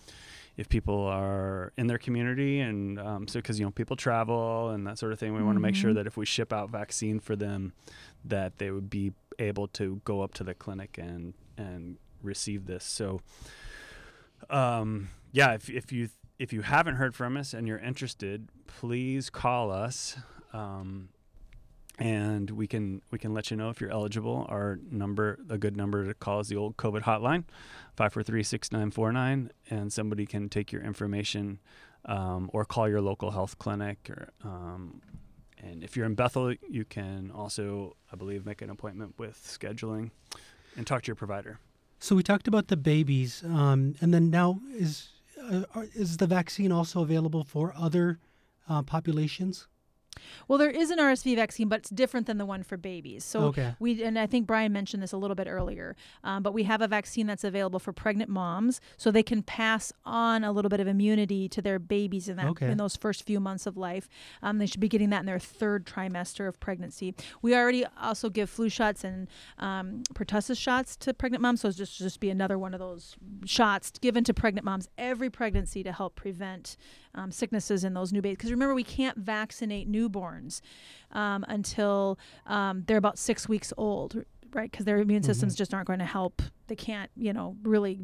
if 0.57 0.67
people 0.67 1.05
are 1.05 1.71
in 1.77 1.87
their 1.87 1.99
community, 1.99 2.59
and 2.59 2.99
um, 2.99 3.27
so 3.27 3.39
because 3.39 3.59
you 3.59 3.65
know 3.65 3.71
people 3.71 3.95
travel 3.95 4.69
and 4.69 4.87
that 4.87 4.97
sort 4.97 5.11
of 5.11 5.19
thing. 5.19 5.33
We 5.33 5.37
mm-hmm. 5.37 5.45
want 5.45 5.55
to 5.57 5.61
make 5.61 5.75
sure 5.75 5.91
mm-hmm. 5.91 5.97
that 5.97 6.07
if 6.07 6.17
we 6.17 6.25
ship 6.25 6.51
out 6.51 6.71
vaccine 6.71 7.19
for 7.19 7.35
them, 7.35 7.73
that 8.25 8.57
they 8.57 8.71
would 8.71 8.89
be 8.89 9.13
able 9.37 9.67
to 9.67 10.01
go 10.03 10.21
up 10.21 10.33
to 10.35 10.43
the 10.43 10.53
clinic 10.53 10.97
and 10.97 11.33
and 11.57 11.97
receive 12.23 12.65
this. 12.65 12.83
So, 12.83 13.21
um, 14.49 15.09
yeah, 15.31 15.53
if 15.53 15.69
if 15.69 15.91
you 15.91 16.09
if 16.39 16.53
you 16.53 16.61
haven't 16.61 16.95
heard 16.95 17.15
from 17.15 17.37
us 17.37 17.53
and 17.53 17.67
you're 17.67 17.77
interested, 17.77 18.49
please 18.67 19.29
call 19.29 19.71
us. 19.71 20.17
Um, 20.53 21.09
and 21.99 22.49
we 22.49 22.65
can 22.65 23.01
we 23.11 23.19
can 23.19 23.33
let 23.33 23.51
you 23.51 23.57
know 23.57 23.69
if 23.69 23.81
you're 23.81 23.91
eligible. 23.91 24.45
Our 24.49 24.79
number, 24.89 25.37
a 25.49 25.57
good 25.57 25.75
number 25.75 26.05
to 26.05 26.13
call 26.13 26.39
is 26.39 26.47
the 26.47 26.55
old 26.55 26.77
COVID 26.77 27.03
hotline, 27.03 27.43
543-6949, 27.97 29.49
and 29.69 29.91
somebody 29.91 30.25
can 30.25 30.47
take 30.47 30.71
your 30.71 30.81
information 30.81 31.59
um, 32.05 32.49
or 32.53 32.63
call 32.63 32.87
your 32.87 33.01
local 33.01 33.31
health 33.31 33.59
clinic. 33.59 34.09
Or 34.09 34.29
um, 34.43 35.01
and 35.61 35.83
if 35.83 35.97
you're 35.97 36.05
in 36.05 36.15
Bethel, 36.15 36.53
you 36.69 36.85
can 36.85 37.31
also, 37.35 37.97
I 38.11 38.15
believe, 38.15 38.45
make 38.45 38.61
an 38.61 38.69
appointment 38.69 39.15
with 39.17 39.35
scheduling 39.35 40.11
and 40.77 40.87
talk 40.87 41.03
to 41.03 41.07
your 41.07 41.17
provider. 41.17 41.59
So 41.99 42.15
we 42.15 42.23
talked 42.23 42.47
about 42.47 42.69
the 42.69 42.77
babies, 42.77 43.43
um, 43.43 43.95
and 43.99 44.13
then 44.13 44.29
now 44.29 44.61
is 44.73 45.09
uh, 45.51 45.63
is 45.93 46.15
the 46.17 46.27
vaccine 46.27 46.71
also 46.71 47.01
available 47.01 47.43
for 47.43 47.73
other 47.77 48.19
uh, 48.69 48.83
populations? 48.83 49.67
Well, 50.47 50.57
there 50.59 50.69
is 50.69 50.89
an 50.89 50.99
RSV 50.99 51.35
vaccine, 51.35 51.67
but 51.69 51.79
it's 51.79 51.89
different 51.89 52.27
than 52.27 52.37
the 52.37 52.45
one 52.45 52.63
for 52.63 52.75
babies. 52.77 53.23
So 53.23 53.43
Okay. 53.45 53.75
we 53.79 54.03
and 54.03 54.17
I 54.17 54.25
think 54.25 54.47
Brian 54.47 54.73
mentioned 54.73 55.01
this 55.01 55.11
a 55.13 55.17
little 55.17 55.35
bit 55.35 55.47
earlier, 55.47 55.95
um, 56.23 56.43
but 56.43 56.53
we 56.53 56.63
have 56.63 56.81
a 56.81 56.87
vaccine 56.87 57.27
that's 57.27 57.43
available 57.43 57.79
for 57.79 57.93
pregnant 57.93 58.29
moms, 58.29 58.81
so 58.97 59.11
they 59.11 59.23
can 59.23 59.43
pass 59.43 59.93
on 60.05 60.43
a 60.43 60.51
little 60.51 60.69
bit 60.69 60.79
of 60.79 60.87
immunity 60.87 61.47
to 61.49 61.61
their 61.61 61.79
babies 61.79 62.27
in 62.27 62.37
that 62.37 62.47
Okay. 62.47 62.71
in 62.71 62.77
those 62.77 62.95
first 62.95 63.23
few 63.23 63.39
months 63.39 63.65
of 63.65 63.77
life. 63.77 64.09
Um, 64.41 64.57
they 64.57 64.65
should 64.65 64.79
be 64.81 64.89
getting 64.89 65.09
that 65.11 65.21
in 65.21 65.25
their 65.25 65.39
third 65.39 65.85
trimester 65.85 66.47
of 66.47 66.59
pregnancy. 66.59 67.15
We 67.41 67.55
already 67.55 67.85
also 68.01 68.29
give 68.29 68.49
flu 68.49 68.69
shots 68.69 69.03
and 69.03 69.27
um, 69.57 70.03
pertussis 70.13 70.57
shots 70.57 70.95
to 70.97 71.13
pregnant 71.13 71.41
moms, 71.41 71.61
so 71.61 71.67
it's 71.69 71.77
just 71.77 71.97
just 71.97 72.19
be 72.19 72.29
another 72.29 72.57
one 72.57 72.73
of 72.73 72.79
those 72.79 73.15
shots 73.45 73.91
given 74.01 74.23
to 74.25 74.33
pregnant 74.33 74.65
moms 74.65 74.89
every 74.97 75.29
pregnancy 75.29 75.83
to 75.83 75.91
help 75.91 76.15
prevent 76.15 76.75
um, 77.15 77.31
sicknesses 77.31 77.83
in 77.83 77.93
those 77.93 78.11
new 78.11 78.21
babies. 78.21 78.37
Because 78.37 78.51
remember, 78.51 78.75
we 78.75 78.83
can't 78.83 79.17
vaccinate 79.17 79.91
newborns 79.91 80.61
um, 81.11 81.45
until 81.47 82.19
um, 82.45 82.83
they're 82.87 82.97
about 82.97 83.17
six 83.17 83.49
weeks 83.49 83.73
old, 83.77 84.23
right? 84.53 84.71
Because 84.71 84.85
their 84.85 84.99
immune 84.99 85.23
systems 85.23 85.55
just 85.55 85.73
aren't 85.73 85.87
going 85.87 85.99
to 85.99 86.05
help. 86.05 86.41
They 86.67 86.75
can't, 86.75 87.09
you 87.15 87.33
know, 87.33 87.55
really 87.63 87.99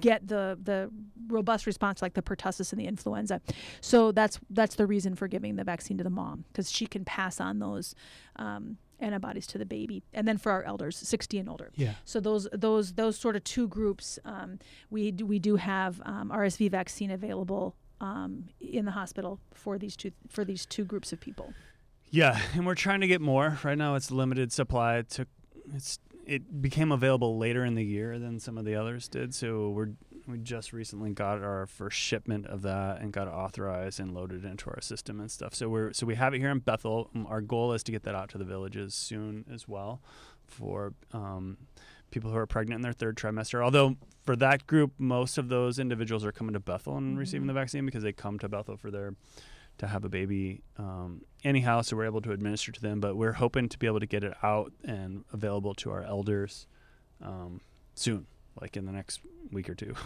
get 0.00 0.28
the 0.28 0.56
the 0.62 0.90
robust 1.26 1.66
response 1.66 2.00
like 2.00 2.14
the 2.14 2.22
pertussis 2.22 2.72
and 2.72 2.80
the 2.80 2.86
influenza. 2.86 3.40
So 3.80 4.12
that's 4.12 4.38
that's 4.50 4.76
the 4.76 4.86
reason 4.86 5.14
for 5.14 5.28
giving 5.28 5.56
the 5.56 5.64
vaccine 5.64 5.98
to 5.98 6.04
the 6.04 6.10
mom 6.10 6.44
because 6.52 6.70
she 6.70 6.86
can 6.86 7.04
pass 7.04 7.40
on 7.40 7.58
those 7.58 7.94
um, 8.36 8.78
antibodies 9.00 9.46
to 9.48 9.58
the 9.58 9.66
baby. 9.66 10.02
And 10.12 10.26
then 10.26 10.38
for 10.38 10.52
our 10.52 10.62
elders, 10.62 10.96
60 10.96 11.38
and 11.38 11.48
older. 11.48 11.70
Yeah. 11.74 11.94
So 12.04 12.20
those 12.20 12.48
those 12.52 12.92
those 12.94 13.18
sort 13.18 13.36
of 13.36 13.44
two 13.44 13.68
groups, 13.68 14.18
um, 14.24 14.58
we 14.90 15.10
do, 15.10 15.26
we 15.26 15.38
do 15.38 15.56
have 15.56 16.00
um, 16.04 16.30
RSV 16.34 16.70
vaccine 16.70 17.10
available 17.10 17.76
um, 18.00 18.48
in 18.60 18.84
the 18.84 18.92
hospital 18.92 19.40
for 19.54 19.78
these 19.78 19.96
two 19.96 20.12
for 20.28 20.44
these 20.44 20.66
two 20.66 20.84
groups 20.84 21.12
of 21.12 21.20
people. 21.20 21.52
Yeah, 22.10 22.40
and 22.54 22.64
we're 22.64 22.74
trying 22.74 23.00
to 23.00 23.06
get 23.06 23.20
more. 23.20 23.58
Right 23.62 23.76
now, 23.76 23.94
it's 23.94 24.10
limited 24.10 24.52
supply. 24.52 24.98
It 24.98 25.10
took 25.10 25.28
it's 25.74 25.98
it 26.26 26.60
became 26.60 26.92
available 26.92 27.38
later 27.38 27.64
in 27.64 27.74
the 27.74 27.84
year 27.84 28.18
than 28.18 28.38
some 28.38 28.58
of 28.58 28.64
the 28.64 28.74
others 28.74 29.08
did. 29.08 29.34
So 29.34 29.70
we're 29.70 29.90
we 30.26 30.38
just 30.38 30.74
recently 30.74 31.10
got 31.10 31.42
our 31.42 31.66
first 31.66 31.96
shipment 31.96 32.46
of 32.46 32.60
that 32.62 33.00
and 33.00 33.12
got 33.12 33.28
authorized 33.28 33.98
and 33.98 34.12
loaded 34.12 34.44
into 34.44 34.68
our 34.68 34.80
system 34.82 35.20
and 35.20 35.30
stuff. 35.30 35.54
So 35.54 35.68
we're 35.68 35.92
so 35.94 36.06
we 36.06 36.16
have 36.16 36.34
it 36.34 36.38
here 36.38 36.50
in 36.50 36.58
Bethel. 36.58 37.10
Um, 37.14 37.26
Our 37.26 37.40
goal 37.40 37.72
is 37.72 37.82
to 37.84 37.92
get 37.92 38.02
that 38.02 38.14
out 38.14 38.28
to 38.30 38.38
the 38.38 38.44
villages 38.44 38.94
soon 38.94 39.46
as 39.52 39.66
well 39.66 40.02
for 40.46 40.92
um, 41.12 41.56
people 42.10 42.30
who 42.30 42.36
are 42.36 42.46
pregnant 42.46 42.78
in 42.78 42.82
their 42.82 42.92
third 42.92 43.16
trimester. 43.16 43.62
Although 43.62 43.96
for 44.24 44.34
that 44.36 44.66
group, 44.66 44.92
most 44.98 45.38
of 45.38 45.48
those 45.48 45.78
individuals 45.78 46.24
are 46.24 46.32
coming 46.32 46.54
to 46.54 46.60
Bethel 46.60 46.96
and 46.96 47.18
receiving 47.18 47.44
Mhm. 47.44 47.48
the 47.48 47.54
vaccine 47.54 47.84
because 47.86 48.02
they 48.02 48.12
come 48.12 48.38
to 48.38 48.48
Bethel 48.48 48.76
for 48.76 48.90
their 48.90 49.14
to 49.78 49.86
have 49.86 50.04
a 50.04 50.08
baby 50.08 50.60
um, 50.76 51.22
anyhow, 51.44 51.80
so 51.82 51.96
we're 51.96 52.04
able 52.04 52.20
to 52.22 52.32
administer 52.32 52.72
to 52.72 52.80
them. 52.80 52.98
But 52.98 53.16
we're 53.16 53.34
hoping 53.34 53.68
to 53.68 53.78
be 53.78 53.86
able 53.86 54.00
to 54.00 54.06
get 54.06 54.24
it 54.24 54.34
out 54.42 54.72
and 54.82 55.24
available 55.32 55.72
to 55.76 55.90
our 55.92 56.02
elders 56.02 56.66
um, 57.22 57.60
soon, 57.94 58.26
like 58.60 58.76
in 58.76 58.84
the 58.86 58.92
next 58.92 59.20
week 59.52 59.68
or 59.70 59.74
two. 59.74 59.94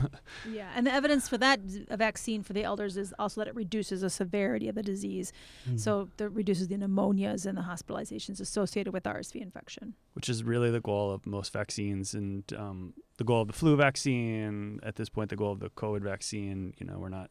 Yeah, 0.51 0.71
and 0.77 0.87
the 0.87 0.93
evidence 0.93 1.29
for 1.29 1.39
that 1.39 1.61
z- 1.69 1.87
a 1.91 1.97
vaccine 1.97 2.43
for 2.43 2.53
the 2.53 2.63
elders 2.65 2.97
is 2.97 3.13
also 3.19 3.41
that 3.41 3.49
it 3.49 3.55
reduces 3.55 4.01
the 4.03 4.11
severity 4.11 4.69
of 4.69 4.75
the 4.75 4.83
disease. 4.83 5.33
Mhm. 5.69 5.81
So 5.81 6.09
that 6.19 6.29
reduces 6.31 6.69
the 6.69 6.77
pneumonias 6.77 7.47
and 7.47 7.57
the 7.59 7.63
hospitalizations 7.63 8.41
associated 8.41 8.93
with 8.93 9.05
RSV 9.05 9.41
infection. 9.41 9.95
which 10.15 10.29
is 10.29 10.45
really 10.45 10.71
the 10.71 10.81
goal 10.81 11.11
of 11.11 11.25
most 11.27 11.53
vaccines 11.53 12.15
and 12.15 12.45
um, 12.55 12.93
the 13.19 13.25
goal 13.25 13.41
of 13.43 13.47
the 13.49 13.53
flu 13.55 13.77
vaccine 13.77 14.79
at 14.83 14.97
this 14.97 15.09
point 15.09 15.31
the 15.31 15.37
goal 15.37 15.53
of 15.53 15.61
the 15.61 15.71
covid 15.71 16.03
vaccine 16.03 16.75
you 16.79 16.87
know 16.87 16.99
we're 16.99 17.09
not 17.09 17.31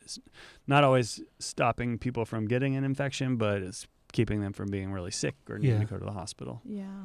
not 0.67 0.83
always 0.83 1.21
stopping 1.39 1.97
people 1.97 2.25
from 2.25 2.45
getting 2.47 2.75
an 2.75 2.83
infection 2.83 3.35
but 3.37 3.61
it's 3.61 3.87
keeping 4.13 4.41
them 4.41 4.51
from 4.53 4.69
being 4.69 4.91
really 4.91 5.11
sick 5.11 5.35
or 5.49 5.57
needing 5.59 5.75
Yeah. 5.79 5.85
to 5.85 5.91
go 5.93 5.97
to 5.99 6.05
the 6.05 6.11
hospital 6.11 6.61
Yeah. 6.65 7.03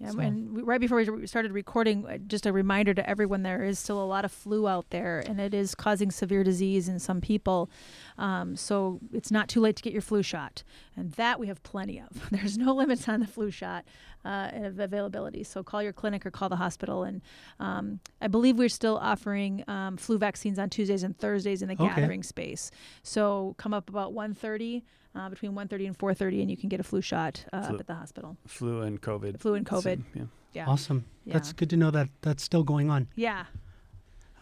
Yeah, 0.00 0.10
So- 0.10 0.20
and 0.20 0.52
we, 0.54 0.62
right 0.62 0.80
before 0.80 0.98
we 1.02 1.26
started 1.26 1.50
recording, 1.50 2.06
uh, 2.06 2.18
just 2.18 2.46
a 2.46 2.52
reminder 2.52 2.94
to 2.94 3.08
everyone: 3.10 3.42
there 3.42 3.64
is 3.64 3.80
still 3.80 4.00
a 4.00 4.06
lot 4.06 4.24
of 4.24 4.30
flu 4.30 4.68
out 4.68 4.90
there, 4.90 5.18
and 5.26 5.40
it 5.40 5.52
is 5.52 5.74
causing 5.74 6.12
severe 6.12 6.44
disease 6.44 6.88
in 6.88 7.00
some 7.00 7.20
people. 7.20 7.68
Um, 8.16 8.54
so 8.54 9.00
it's 9.12 9.32
not 9.32 9.48
too 9.48 9.60
late 9.60 9.74
to 9.76 9.82
get 9.82 9.92
your 9.92 10.02
flu 10.02 10.22
shot, 10.22 10.62
and 10.96 11.10
that 11.12 11.40
we 11.40 11.48
have 11.48 11.62
plenty 11.64 11.98
of. 12.00 12.28
There's 12.30 12.56
no 12.56 12.74
limits 12.74 13.08
on 13.08 13.18
the 13.18 13.26
flu 13.26 13.50
shot 13.50 13.84
uh, 14.24 14.50
of 14.54 14.78
availability. 14.78 15.42
So 15.42 15.64
call 15.64 15.82
your 15.82 15.92
clinic 15.92 16.24
or 16.24 16.30
call 16.30 16.48
the 16.48 16.56
hospital, 16.56 17.02
and 17.02 17.20
um, 17.58 17.98
I 18.20 18.28
believe 18.28 18.56
we're 18.56 18.68
still 18.68 18.98
offering 18.98 19.64
um, 19.66 19.96
flu 19.96 20.16
vaccines 20.16 20.60
on 20.60 20.70
Tuesdays 20.70 21.02
and 21.02 21.18
Thursdays 21.18 21.60
in 21.60 21.66
the 21.68 21.74
Okay. 21.74 21.86
gathering 21.88 22.22
space. 22.22 22.70
So 23.02 23.56
come 23.58 23.74
up 23.74 23.88
about 23.90 24.12
1:30, 24.14 24.84
uh, 25.14 25.28
between 25.28 25.52
1:30 25.52 25.86
and 25.86 25.98
4:30, 25.98 26.40
and 26.42 26.50
you 26.50 26.56
can 26.56 26.68
get 26.68 26.80
a 26.80 26.82
flu 26.84 27.00
shot 27.00 27.44
uh, 27.52 27.62
Flu. 27.62 27.74
up 27.74 27.80
at 27.80 27.86
the 27.86 27.94
hospital. 27.94 28.36
flu 28.46 28.82
and 28.82 29.00
covid 29.00 29.38
Flu 29.40 29.54
and 29.54 29.66
COVID. 29.66 29.82
same, 29.82 30.06
yeah. 30.14 30.22
Yeah. 30.54 30.66
Awesome. 30.66 31.04
Yeah. 31.24 31.34
That's 31.34 31.52
good 31.52 31.68
to 31.70 31.76
know 31.76 31.90
that 31.90 32.08
that's 32.22 32.42
still 32.42 32.64
going 32.64 32.88
on. 32.90 33.08
Yeah. 33.14 33.44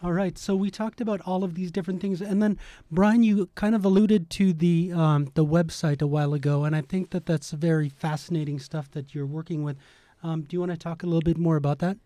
All 0.01 0.13
right. 0.13 0.37
So 0.37 0.55
we 0.55 0.69
talked 0.69 1.01
about 1.01 1.21
all 1.25 1.43
of 1.43 1.55
these 1.55 1.71
different 1.71 2.01
things, 2.01 2.21
and 2.21 2.41
then 2.41 2.57
Brian, 2.91 3.23
you 3.23 3.49
kind 3.55 3.75
of 3.75 3.83
alluded 3.83 4.29
to 4.31 4.53
the 4.53 4.93
um, 4.93 5.31
the 5.33 5.45
website 5.45 6.01
a 6.01 6.07
while 6.07 6.33
ago, 6.33 6.63
and 6.65 6.75
I 6.75 6.81
think 6.81 7.09
that 7.09 7.25
that's 7.25 7.51
very 7.51 7.89
fascinating 7.89 8.59
stuff 8.59 8.89
that 8.91 9.13
you're 9.15 9.25
working 9.25 9.63
with. 9.63 9.75
Um, 10.23 10.43
do 10.43 10.55
you 10.55 10.59
want 10.59 10.71
to 10.71 10.77
talk 10.77 11.03
a 11.03 11.05
little 11.07 11.21
bit 11.21 11.37
more 11.37 11.55
about 11.57 11.79
that? 11.79 11.97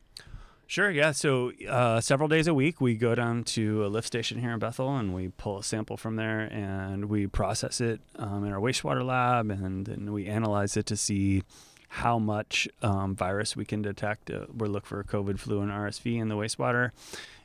Sure, 0.72 0.90
yeah. 0.90 1.12
So 1.12 1.52
uh, 1.68 2.00
several 2.00 2.30
days 2.30 2.48
a 2.48 2.54
week, 2.54 2.80
we 2.80 2.96
go 2.96 3.14
down 3.14 3.44
to 3.44 3.86
a 3.86 3.88
lift 3.88 4.08
station 4.08 4.40
here 4.40 4.52
in 4.52 4.60
Bethel 4.60 4.96
and 4.96 5.14
we 5.14 5.28
pull 5.28 5.58
a 5.58 5.64
sample 5.66 5.98
from 5.98 6.16
there 6.16 6.40
and 6.40 7.10
we 7.10 7.28
process 7.28 7.82
it 7.82 8.00
um, 8.16 8.46
in 8.46 8.54
our 8.54 8.60
wastewater 8.62 9.06
lab 9.06 9.52
and 9.52 9.86
then 9.86 10.14
we 10.14 10.28
analyze 10.28 10.78
it 10.78 10.86
to 10.86 10.96
see 10.96 11.44
how 11.90 12.18
much 12.18 12.70
um, 12.82 13.18
virus 13.18 13.54
we 13.54 13.66
can 13.66 13.82
detect. 13.82 14.32
Uh, 14.32 14.46
we 14.56 14.70
look 14.70 14.86
for 14.86 15.04
COVID, 15.04 15.40
flu, 15.40 15.60
and 15.60 15.70
RSV 15.70 16.18
in 16.18 16.30
the 16.30 16.36
wastewater. 16.36 16.92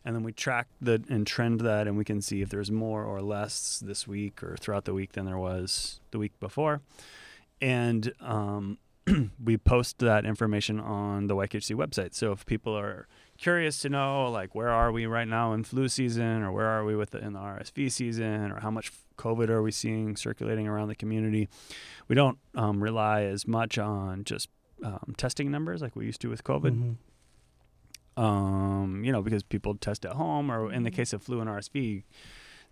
And 0.05 0.15
then 0.15 0.23
we 0.23 0.31
track 0.31 0.69
the 0.81 1.03
and 1.09 1.27
trend 1.27 1.62
that 1.62 1.89
and 1.89 1.99
we 1.99 2.05
can 2.05 2.23
see 2.23 2.43
if 2.43 2.51
there's 2.51 2.71
more 2.71 3.03
or 3.03 3.21
less 3.21 3.83
this 3.85 4.07
week 4.07 4.41
or 4.41 4.57
throughout 4.57 4.85
the 4.85 4.95
week 4.95 5.15
than 5.15 5.27
there 5.27 5.37
was 5.37 5.99
the 6.12 6.21
week 6.21 6.39
before. 6.39 6.81
And 7.61 8.12
um, 8.21 8.79
we 9.45 9.57
post 9.57 9.99
that 10.01 10.25
information 10.25 10.81
on 10.81 11.27
the 11.29 11.35
YKHC 11.37 11.77
website. 11.77 12.14
So 12.14 12.33
if 12.33 12.45
people 12.47 12.77
are 12.77 13.07
curious 13.38 13.79
to 13.83 13.88
know, 13.88 14.31
like, 14.31 14.55
where 14.55 14.69
are 14.69 14.90
we 14.90 15.07
right 15.07 15.29
now 15.29 15.53
in 15.53 15.62
flu 15.64 15.88
season, 15.88 16.42
or 16.42 16.51
where 16.53 16.66
are 16.66 16.85
we 16.85 16.97
with 16.97 17.11
the, 17.11 17.19
in 17.19 17.33
the 17.33 17.38
RSV 17.38 17.90
season, 17.92 18.51
or 18.53 18.61
how 18.61 18.71
much 18.71 18.90
COVID 19.19 19.49
are 19.49 19.62
we 19.62 19.71
seeing 19.71 20.16
circulating 20.16 20.66
around 20.66 20.88
the 20.88 20.95
community, 20.95 21.49
we 22.09 22.14
don't 22.16 22.38
um, 22.55 22.83
rely 22.83 23.23
as 23.23 23.47
much 23.47 23.79
on 23.79 24.25
just 24.25 24.49
um, 24.83 25.14
testing 25.16 25.51
numbers 25.51 25.81
like 25.83 25.95
we 25.97 26.05
used 26.05 26.21
to 26.23 26.29
with 26.29 26.45
COVID. 26.45 26.97
Mhm. 28.16 28.23
Um, 28.23 29.03
you 29.05 29.12
know, 29.12 29.21
because 29.23 29.42
people 29.42 29.75
test 29.75 30.05
at 30.07 30.12
home, 30.12 30.51
or 30.51 30.73
in 30.73 30.83
the 30.85 30.90
Mhm. 30.90 30.95
case 30.95 31.12
of 31.12 31.23
flu 31.23 31.40
and 31.40 31.49
RSV, 31.51 32.03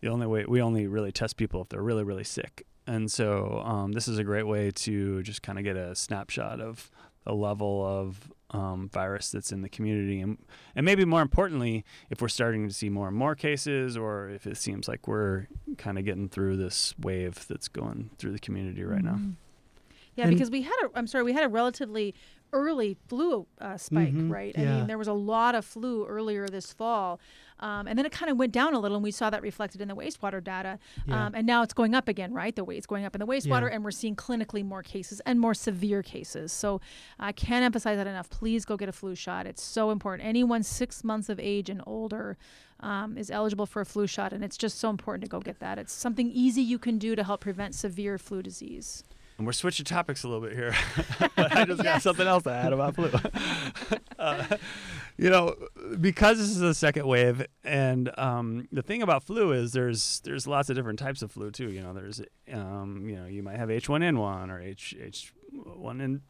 the 0.01 0.09
only 0.09 0.27
way 0.27 0.44
we 0.47 0.61
only 0.61 0.87
really 0.87 1.12
test 1.12 1.37
people 1.37 1.62
if 1.62 1.68
they're 1.68 1.83
really 1.83 2.03
really 2.05 2.25
sick. 2.25 2.66
And 2.87 3.11
so 3.11 3.62
um, 3.64 3.92
this 3.92 4.09
is 4.09 4.18
a 4.18 4.25
great 4.25 4.47
way 4.47 4.70
to 4.70 5.23
just 5.23 5.42
kind 5.42 5.59
of 5.59 5.64
get 5.64 5.77
a 5.77 5.94
snapshot 5.94 6.61
of 6.61 6.90
the 7.25 7.33
level 7.35 7.85
of 7.87 8.31
um, 8.51 8.88
virus 8.92 9.31
that's 9.31 9.51
in 9.51 9.62
the 9.62 9.68
community, 9.68 10.20
and 10.20 10.37
and 10.77 10.85
maybe 10.85 11.05
more 11.07 11.23
importantly, 11.23 11.85
if 12.11 12.20
we're 12.20 12.29
starting 12.29 12.68
to 12.68 12.75
see 12.75 12.88
more 12.90 13.09
and 13.09 13.16
more 13.16 13.35
cases, 13.35 13.97
or 13.97 14.29
if 14.29 14.47
it 14.47 14.57
seems 14.59 14.87
like 14.87 15.09
we're 15.09 15.47
kind 15.79 15.99
of 15.99 16.05
getting 16.05 16.29
through 16.29 16.57
this 16.59 16.94
wave 17.01 17.47
that's 17.49 17.66
going 17.68 18.11
through 18.18 18.33
the 18.33 18.38
community 18.38 18.85
right 18.85 19.03
now. 19.03 19.14
Mhm. 19.14 19.35
Yeah, 20.14 20.27
And- 20.27 20.35
because 20.35 20.51
we 20.51 20.62
had 20.62 20.75
a 20.85 20.90
I'm 20.94 21.07
sorry, 21.07 21.25
we 21.25 21.33
had 21.33 21.44
a 21.44 21.49
relatively 21.49 22.14
early 22.55 22.97
flu 23.09 23.47
uh, 23.61 23.77
spike, 23.77 24.14
Mhm, 24.14 24.31
right? 24.31 24.57
I 24.59 24.62
mean, 24.64 24.87
there 24.87 24.97
was 24.97 25.09
a 25.09 25.12
lot 25.12 25.55
of 25.55 25.64
flu 25.64 26.07
earlier 26.07 26.49
this 26.49 26.73
fall, 26.73 27.21
um, 27.61 27.87
and 27.88 27.99
then 27.99 28.07
it 28.07 28.12
kind 28.12 28.31
of 28.31 28.38
went 28.38 28.53
down 28.53 28.73
a 28.75 28.79
little, 28.79 28.97
and 28.97 29.03
we 29.05 29.11
saw 29.11 29.29
that 29.31 29.43
reflected 29.43 29.81
in 29.81 29.88
the 29.88 29.95
wastewater 29.97 30.43
data. 30.43 30.79
Yeah. 31.07 31.27
Um, 31.27 31.35
and 31.35 31.47
now 31.47 31.62
it's 31.62 31.75
going 31.75 31.95
up 31.95 32.09
again, 32.09 32.33
right? 32.33 32.55
The 32.55 32.64
way 32.64 32.77
it's 32.77 32.87
going 32.87 33.05
up 33.05 33.14
in 33.14 33.19
the 33.19 33.27
wastewater, 33.27 33.69
Yeah. 33.69 33.75
and 33.75 33.85
we're 33.85 33.90
seeing 33.90 34.17
clinically 34.17 34.64
more 34.64 34.83
cases 34.83 35.21
and 35.27 35.38
more 35.40 35.53
severe 35.55 36.03
cases. 36.03 36.53
So 36.53 36.81
I 37.19 37.33
can't 37.33 37.64
emphasize 37.64 37.97
that 37.97 38.07
enough. 38.07 38.31
Please 38.31 38.64
go 38.64 38.77
get 38.77 38.88
a 38.88 38.93
flu 38.93 39.14
shot. 39.14 39.47
It's 39.47 39.62
so 39.62 39.90
important. 39.90 40.27
Anyone 40.29 40.62
six 40.62 41.03
months 41.05 41.29
of 41.29 41.38
age 41.40 41.69
and 41.69 41.83
older 41.87 42.37
um, 42.81 43.17
is 43.19 43.31
eligible 43.31 43.67
for 43.67 43.81
a 43.81 43.87
flu 43.87 44.07
shot, 44.07 44.33
and 44.33 44.45
it's 44.45 44.57
just 44.59 44.79
so 44.79 44.90
important 44.90 45.23
to 45.25 45.29
go 45.29 45.40
get 45.40 45.59
that. 45.61 45.79
It's 45.79 45.93
something 45.93 46.31
easy 46.31 46.61
you 46.62 46.79
can 46.79 46.99
do 46.99 47.17
to 47.17 47.25
help 47.25 47.40
prevent 47.40 47.75
severe 47.75 48.19
flu 48.19 48.43
disease. 48.43 49.03
And 49.37 49.47
we're 49.47 49.53
switching 49.53 49.85
topics 49.85 50.25
a 50.25 50.29
little 50.29 50.42
bit 50.42 50.55
here. 50.55 50.75
But 51.37 51.57
I 51.57 51.64
just 51.64 51.83
got 51.83 52.03
something 52.03 52.27
else 52.27 52.44
to 52.44 52.53
add 52.53 52.73
about 52.73 52.94
flu. 52.94 53.11
uh, 54.18 54.57
you 55.16 55.31
know, 55.31 55.55
because 56.01 56.38
this 56.38 56.49
is 56.49 56.59
the 56.59 56.75
second 56.75 57.07
wave, 57.07 57.44
and 57.64 58.11
um, 58.18 58.68
the 58.70 58.83
thing 58.83 59.03
about 59.03 59.25
flu 59.25 59.53
is 59.53 59.73
there's 59.73 60.20
there's 60.20 60.47
lots 60.47 60.70
of 60.70 60.77
different 60.77 60.99
types 60.99 61.23
of 61.23 61.33
flu 61.33 61.51
too. 61.51 61.70
You 61.70 61.83
know, 61.83 61.92
there's 61.92 62.20
um, 62.53 63.09
you 63.09 63.16
know 63.16 63.27
you 63.27 63.42
might 63.42 63.57
have 63.57 63.68
H1N1 63.68 64.51
or 64.51 64.61
H 64.61 64.94
H1 64.99 66.01
n 66.01 66.23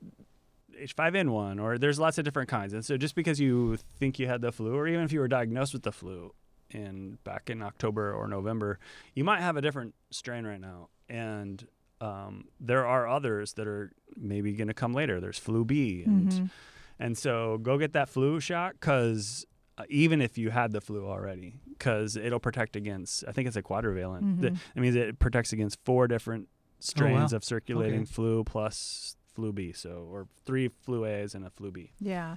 H5N1, 0.81 1.63
or 1.63 1.79
there's 1.79 1.99
lots 1.99 2.19
of 2.19 2.25
different 2.25 2.49
kinds. 2.49 2.73
And 2.73 2.85
so 2.85 2.97
just 2.97 3.15
because 3.15 3.41
you 3.41 3.77
think 3.99 4.19
you 4.19 4.27
had 4.27 4.41
the 4.41 4.53
flu, 4.53 4.75
or 4.75 4.89
even 4.89 5.03
if 5.05 5.13
you 5.13 5.21
were 5.21 5.29
diagnosed 5.29 5.73
with 5.73 5.83
the 5.83 5.93
flu 5.93 6.33
in 6.71 7.19
back 7.25 7.51
in 7.51 7.63
October 7.63 8.13
or 8.13 8.27
November, 8.27 8.79
you 9.15 9.25
might 9.25 9.41
have 9.41 9.57
a 9.57 9.61
different 9.61 9.95
strain 10.11 10.45
right 10.47 10.61
now. 10.61 10.89
And 11.09 11.67
um, 12.01 12.45
there 12.61 12.87
are 12.87 13.07
others 13.09 13.55
that 13.55 13.67
are 13.67 13.93
maybe 14.17 14.53
going 14.53 14.69
to 14.69 14.75
come 14.75 14.93
later. 14.93 15.21
There's 15.21 15.39
flu 15.39 15.65
B, 15.65 16.03
and 16.05 16.29
Mhm. 16.29 16.51
and 16.99 17.19
so 17.19 17.59
go 17.59 17.79
get 17.79 17.93
that 17.93 18.09
flu 18.09 18.41
shot 18.41 18.75
because 18.75 19.47
uh, 19.77 19.85
even 19.89 20.21
if 20.21 20.39
you 20.39 20.51
had 20.51 20.71
the 20.73 20.81
flu 20.81 21.07
already, 21.09 21.59
because 21.71 22.17
it'll 22.17 22.39
protect 22.41 22.77
against. 22.77 23.25
I 23.27 23.33
think 23.33 23.49
it's 23.49 23.57
a 23.57 23.63
quadrivalent. 23.63 24.41
That, 24.41 24.53
Mhm. 24.55 24.59
that 24.75 24.81
means 24.81 24.95
it 24.95 25.19
protects 25.19 25.53
against 25.53 25.79
four 25.85 26.07
different 26.07 26.49
strains 26.79 27.33
wow. 27.33 27.37
of 27.37 27.45
circulating 27.45 28.03
Okay. 28.03 28.13
flu 28.13 28.45
plus 28.45 29.17
flu 29.35 29.53
B. 29.53 29.73
So 29.73 30.07
or 30.13 30.29
three 30.45 30.69
flu 30.69 31.05
A's 31.05 31.35
and 31.35 31.45
a 31.45 31.51
flu 31.51 31.73
B. 31.73 31.91
Yeah. 31.99 32.37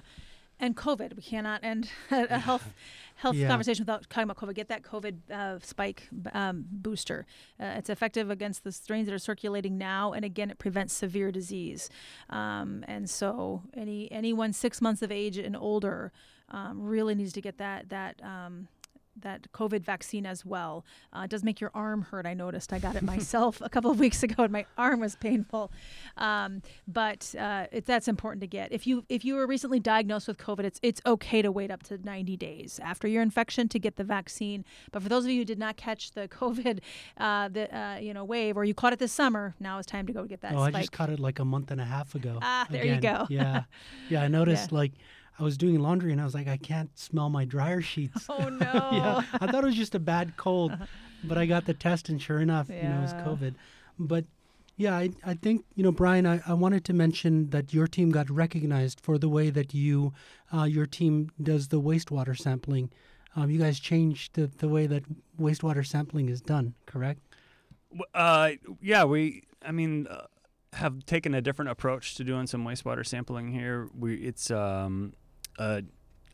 And 0.60 0.76
COVID, 0.76 1.14
we 1.16 1.22
cannot 1.22 1.62
end 1.62 1.88
a 2.10 2.38
health 2.38 2.74
health 3.16 3.36
Yeah. 3.36 3.48
conversation 3.48 3.82
without 3.82 4.08
talking 4.10 4.24
about 4.30 4.36
COVID. 4.36 4.54
Get 4.54 4.68
that 4.68 4.82
COVID 4.82 5.30
uh, 5.30 5.58
spike 5.62 6.08
um, 6.32 6.64
booster. 6.70 7.26
Uh, 7.60 7.74
it's 7.78 7.90
effective 7.90 8.30
against 8.30 8.64
the 8.64 8.72
strains 8.72 9.06
that 9.06 9.14
are 9.14 9.18
circulating 9.18 9.76
now, 9.78 10.12
and 10.12 10.24
again, 10.24 10.50
it 10.50 10.58
prevents 10.58 10.92
severe 10.94 11.30
disease. 11.32 11.90
Um, 12.30 12.84
and 12.88 13.08
so, 13.10 13.62
any 13.74 14.10
anyone 14.12 14.52
six 14.52 14.80
months 14.80 15.02
of 15.02 15.10
age 15.12 15.36
and 15.38 15.56
older 15.56 16.12
um, 16.50 16.80
really 16.82 17.14
needs 17.14 17.32
to 17.34 17.40
get 17.40 17.58
that 17.58 17.88
that. 17.90 18.20
That 19.22 19.50
COVID 19.52 19.82
vaccine 19.82 20.26
as 20.26 20.44
well. 20.44 20.84
Uh, 21.12 21.22
it 21.22 21.30
does 21.30 21.42
make 21.42 21.60
your 21.60 21.70
arm 21.74 22.02
hurt. 22.02 22.26
I 22.26 22.34
noticed. 22.34 22.72
I 22.72 22.78
got 22.78 22.96
it 22.96 23.02
myself 23.02 23.60
a 23.60 23.68
couple 23.68 23.90
of 23.90 23.98
weeks 24.06 24.22
ago, 24.22 24.44
and 24.44 24.52
my 24.52 24.66
arm 24.76 25.00
was 25.00 25.16
painful. 25.16 25.70
Um, 26.16 26.62
but 26.86 27.34
uh, 27.38 27.66
it, 27.72 27.86
that's 27.86 28.08
important 28.08 28.40
to 28.42 28.46
get. 28.46 28.72
If 28.72 28.86
you 28.86 29.04
if 29.08 29.24
you 29.24 29.34
were 29.34 29.46
recently 29.46 29.80
diagnosed 29.80 30.28
with 30.28 30.38
COVID, 30.38 30.64
it's 30.64 30.80
it's 30.82 31.00
okay 31.06 31.42
to 31.42 31.50
wait 31.50 31.70
up 31.70 31.82
to 31.84 31.98
90 31.98 32.36
days 32.36 32.80
after 32.82 33.08
your 33.08 33.22
infection 33.22 33.68
to 33.68 33.78
get 33.78 33.96
the 33.96 34.04
vaccine. 34.04 34.64
But 34.92 35.02
for 35.02 35.08
those 35.08 35.24
of 35.24 35.30
you 35.30 35.38
who 35.40 35.44
did 35.44 35.58
not 35.58 35.76
catch 35.76 36.12
the 36.12 36.28
COVID, 36.40 36.80
uh, 37.16 37.48
the 37.48 37.76
uh, 37.76 37.96
you 37.96 38.14
know 38.14 38.24
wave, 38.24 38.56
or 38.56 38.64
you 38.64 38.74
caught 38.74 38.92
it 38.92 38.98
this 38.98 39.12
summer, 39.12 39.54
now 39.60 39.78
it's 39.78 39.86
time 39.86 40.06
to 40.06 40.12
go 40.12 40.24
get 40.24 40.40
that 40.42 40.54
oh, 40.54 40.60
I 40.60 40.70
just 40.70 40.92
caught 40.92 41.10
it 41.10 41.20
like 41.20 41.38
a 41.38 41.44
month 41.44 41.70
and 41.70 41.80
a 41.80 41.84
half 41.84 42.14
ago. 42.14 42.38
Ah, 42.42 42.66
there 42.70 42.84
you 42.84 43.00
go. 43.00 43.26
yeah, 43.28 43.64
yeah. 44.08 44.22
I 44.22 44.28
noticed 44.38 44.72
like 44.72 44.92
I 45.38 45.42
was 45.42 45.56
doing 45.56 45.78
laundry 45.80 46.12
and 46.12 46.20
I 46.20 46.24
was 46.24 46.34
like, 46.34 46.48
I 46.48 46.56
can't 46.56 46.96
smell 46.98 47.30
my 47.30 47.44
dryer 47.44 47.80
sheets. 47.80 48.26
oh 48.28 48.48
no! 48.48 48.88
yeah, 48.92 49.22
I 49.34 49.50
thought 49.50 49.62
it 49.62 49.66
was 49.66 49.76
just 49.76 49.94
a 49.94 50.00
bad 50.00 50.36
cold, 50.36 50.76
but 51.24 51.38
I 51.38 51.46
got 51.46 51.64
the 51.66 51.74
test 51.74 52.08
and 52.08 52.20
sure 52.20 52.40
enough, 52.40 52.68
you 52.68 52.82
know, 52.82 52.98
it 52.98 53.02
was 53.02 53.14
COVID. 53.14 53.54
But 53.98 54.24
yeah, 54.76 54.96
I, 54.96 55.10
I 55.24 55.34
think, 55.34 55.64
you 55.74 55.82
know, 55.82 55.92
Brian, 55.92 56.26
I, 56.26 56.40
I 56.46 56.54
wanted 56.54 56.84
to 56.86 56.92
mention 56.92 57.50
that 57.50 57.74
your 57.74 57.86
team 57.86 58.10
got 58.10 58.30
recognized 58.30 59.00
for 59.00 59.18
the 59.18 59.28
way 59.28 59.50
that 59.50 59.74
you, 59.74 60.12
uh, 60.54 60.64
your 60.64 60.86
team 60.86 61.30
does 61.42 61.68
the 61.68 61.80
wastewater 61.80 62.38
sampling. 62.38 62.90
Um, 63.34 63.50
you 63.50 63.58
guys 63.58 63.80
changed 63.80 64.34
the, 64.34 64.46
the 64.46 64.68
way 64.68 64.86
that 64.86 65.04
wastewater 65.38 65.86
sampling 65.86 66.28
is 66.28 66.40
done, 66.40 66.74
correct? 66.86 67.20
Uh, 68.14 68.52
yeah, 68.80 69.04
we. 69.04 69.42
I 69.62 69.72
mean, 69.72 70.06
uh, 70.06 70.26
have 70.74 71.04
taken 71.06 71.34
a 71.34 71.40
different 71.40 71.70
approach 71.70 72.14
to 72.16 72.24
doing 72.24 72.46
some 72.46 72.64
wastewater 72.64 73.06
sampling 73.06 73.52
here. 73.52 73.88
We 73.98 74.16
it's 74.16 74.50
um 74.50 75.14
a 75.58 75.82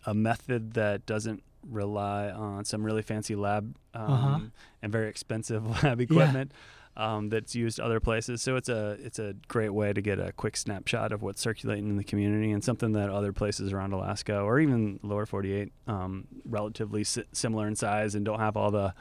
a 0.06 0.14
method 0.14 0.74
that 0.74 1.06
doesn't 1.06 1.42
rely 1.66 2.28
on 2.30 2.64
some 2.64 2.84
really 2.84 3.00
fancy 3.02 3.34
lab 3.34 3.74
um, 3.94 4.12
Uh-huh. 4.12 4.38
and 4.82 4.92
very 4.92 5.08
expensive 5.08 5.64
lab 5.82 6.00
equipment. 6.00 6.52
Um, 6.96 7.28
that's 7.28 7.56
used 7.56 7.80
other 7.80 7.98
places, 7.98 8.40
so 8.40 8.54
it's 8.54 8.68
a 8.68 8.96
it's 9.02 9.18
a 9.18 9.34
great 9.48 9.70
way 9.70 9.92
to 9.92 10.00
get 10.00 10.20
a 10.20 10.30
quick 10.30 10.56
snapshot 10.56 11.10
of 11.10 11.22
what's 11.22 11.40
circulating 11.40 11.88
in 11.88 11.96
the 11.96 12.04
community, 12.04 12.52
and 12.52 12.62
something 12.62 12.92
that 12.92 13.10
other 13.10 13.32
places 13.32 13.72
around 13.72 13.92
Alaska 13.92 14.38
or 14.38 14.60
even 14.60 15.00
lower 15.02 15.26
48, 15.26 15.72
um, 15.88 16.28
relatively 16.44 17.02
si- 17.02 17.24
similar 17.32 17.66
in 17.66 17.74
size 17.74 18.14
and 18.14 18.24
don't 18.24 18.38
have 18.38 18.56
all 18.56 18.70
the 18.70 18.94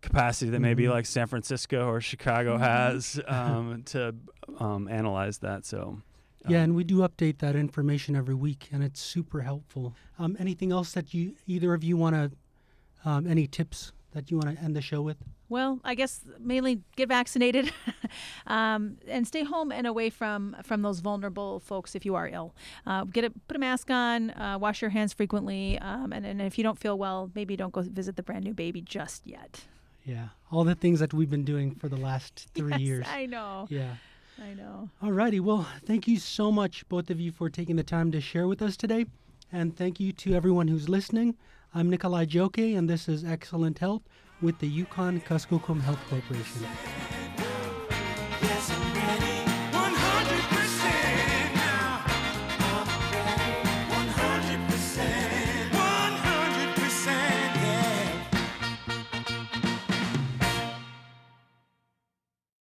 capacity 0.00 0.50
that 0.52 0.60
maybe 0.60 0.84
Mhm. 0.84 0.90
like 0.90 1.04
San 1.06 1.26
Francisco 1.26 1.86
or 1.86 2.00
Chicago 2.00 2.56
Mhm. 2.56 2.60
has 2.60 3.20
um, 3.28 3.82
to 3.84 4.14
um, 4.58 4.88
analyze 4.88 5.38
that. 5.38 5.66
So 5.66 6.00
Yeah, 6.48 6.58
um, 6.58 6.64
and 6.64 6.76
we 6.76 6.84
do 6.84 6.98
update 6.98 7.38
that 7.38 7.56
information 7.56 8.16
every 8.16 8.34
week, 8.34 8.68
and 8.72 8.82
it's 8.82 9.00
super 9.00 9.42
helpful. 9.42 9.94
Um, 10.18 10.36
anything 10.38 10.72
else 10.72 10.92
that 10.92 11.14
you, 11.14 11.34
either 11.46 11.74
of 11.74 11.84
you 11.84 11.96
want 11.96 12.16
to, 12.16 12.30
um, 13.08 13.26
any 13.26 13.46
tips 13.46 13.92
that 14.12 14.30
you 14.30 14.38
want 14.38 14.56
to 14.56 14.62
end 14.62 14.76
the 14.76 14.82
show 14.82 15.02
with? 15.02 15.16
Well, 15.48 15.80
I 15.84 15.94
guess 15.94 16.20
mainly 16.38 16.80
get 16.96 17.08
vaccinated, 17.08 17.72
um, 18.46 18.96
and 19.06 19.26
stay 19.26 19.44
home 19.44 19.70
and 19.70 19.86
away 19.86 20.08
from 20.08 20.56
from 20.62 20.80
those 20.80 21.00
vulnerable 21.00 21.60
folks 21.60 21.94
if 21.94 22.06
you 22.06 22.14
are 22.14 22.26
ill. 22.26 22.54
Uh, 22.86 23.04
get 23.04 23.24
a 23.24 23.30
put 23.48 23.56
a 23.56 23.60
mask 23.60 23.90
on, 23.90 24.30
uh, 24.30 24.56
wash 24.58 24.80
your 24.80 24.90
hands 24.90 25.12
frequently, 25.12 25.78
um, 25.80 26.12
and, 26.12 26.24
and 26.24 26.40
if 26.40 26.56
you 26.56 26.64
don't 26.64 26.78
feel 26.78 26.96
well, 26.96 27.30
maybe 27.34 27.54
don't 27.54 27.72
go 27.72 27.82
visit 27.82 28.16
the 28.16 28.22
brand 28.22 28.44
new 28.44 28.54
baby 28.54 28.80
just 28.80 29.26
yet. 29.26 29.64
Yeah, 30.04 30.28
all 30.50 30.64
the 30.64 30.74
things 30.74 31.00
that 31.00 31.12
we've 31.12 31.30
been 31.30 31.44
doing 31.44 31.74
for 31.74 31.88
the 31.88 31.96
last 31.98 32.48
three 32.54 32.70
Yes, 32.72 32.80
years. 32.80 33.06
I 33.08 33.26
know. 33.26 33.66
Yeah. 33.68 33.96
I 34.42 34.54
know. 34.54 34.90
Alrighty, 35.00 35.40
well, 35.40 35.68
thank 35.86 36.08
you 36.08 36.18
so 36.18 36.50
much, 36.50 36.88
both 36.88 37.10
of 37.10 37.20
you, 37.20 37.30
for 37.30 37.48
taking 37.48 37.76
the 37.76 37.84
time 37.84 38.10
to 38.10 38.20
share 38.20 38.48
with 38.48 38.60
us 38.60 38.76
today. 38.76 39.06
And 39.52 39.76
thank 39.76 40.00
you 40.00 40.12
to 40.14 40.34
everyone 40.34 40.66
who's 40.66 40.88
listening. 40.88 41.36
I'm 41.72 41.88
Nicholai 41.88 42.26
Joekay, 42.26 42.76
and 42.76 42.90
this 42.90 43.08
is 43.08 43.22
Excellent 43.22 43.78
Health 43.78 44.02
with 44.40 44.58
the 44.58 44.66
Yukon 44.66 45.20
Kuskokwim 45.20 45.82
Health 45.82 46.00
Corporation. 46.10 46.66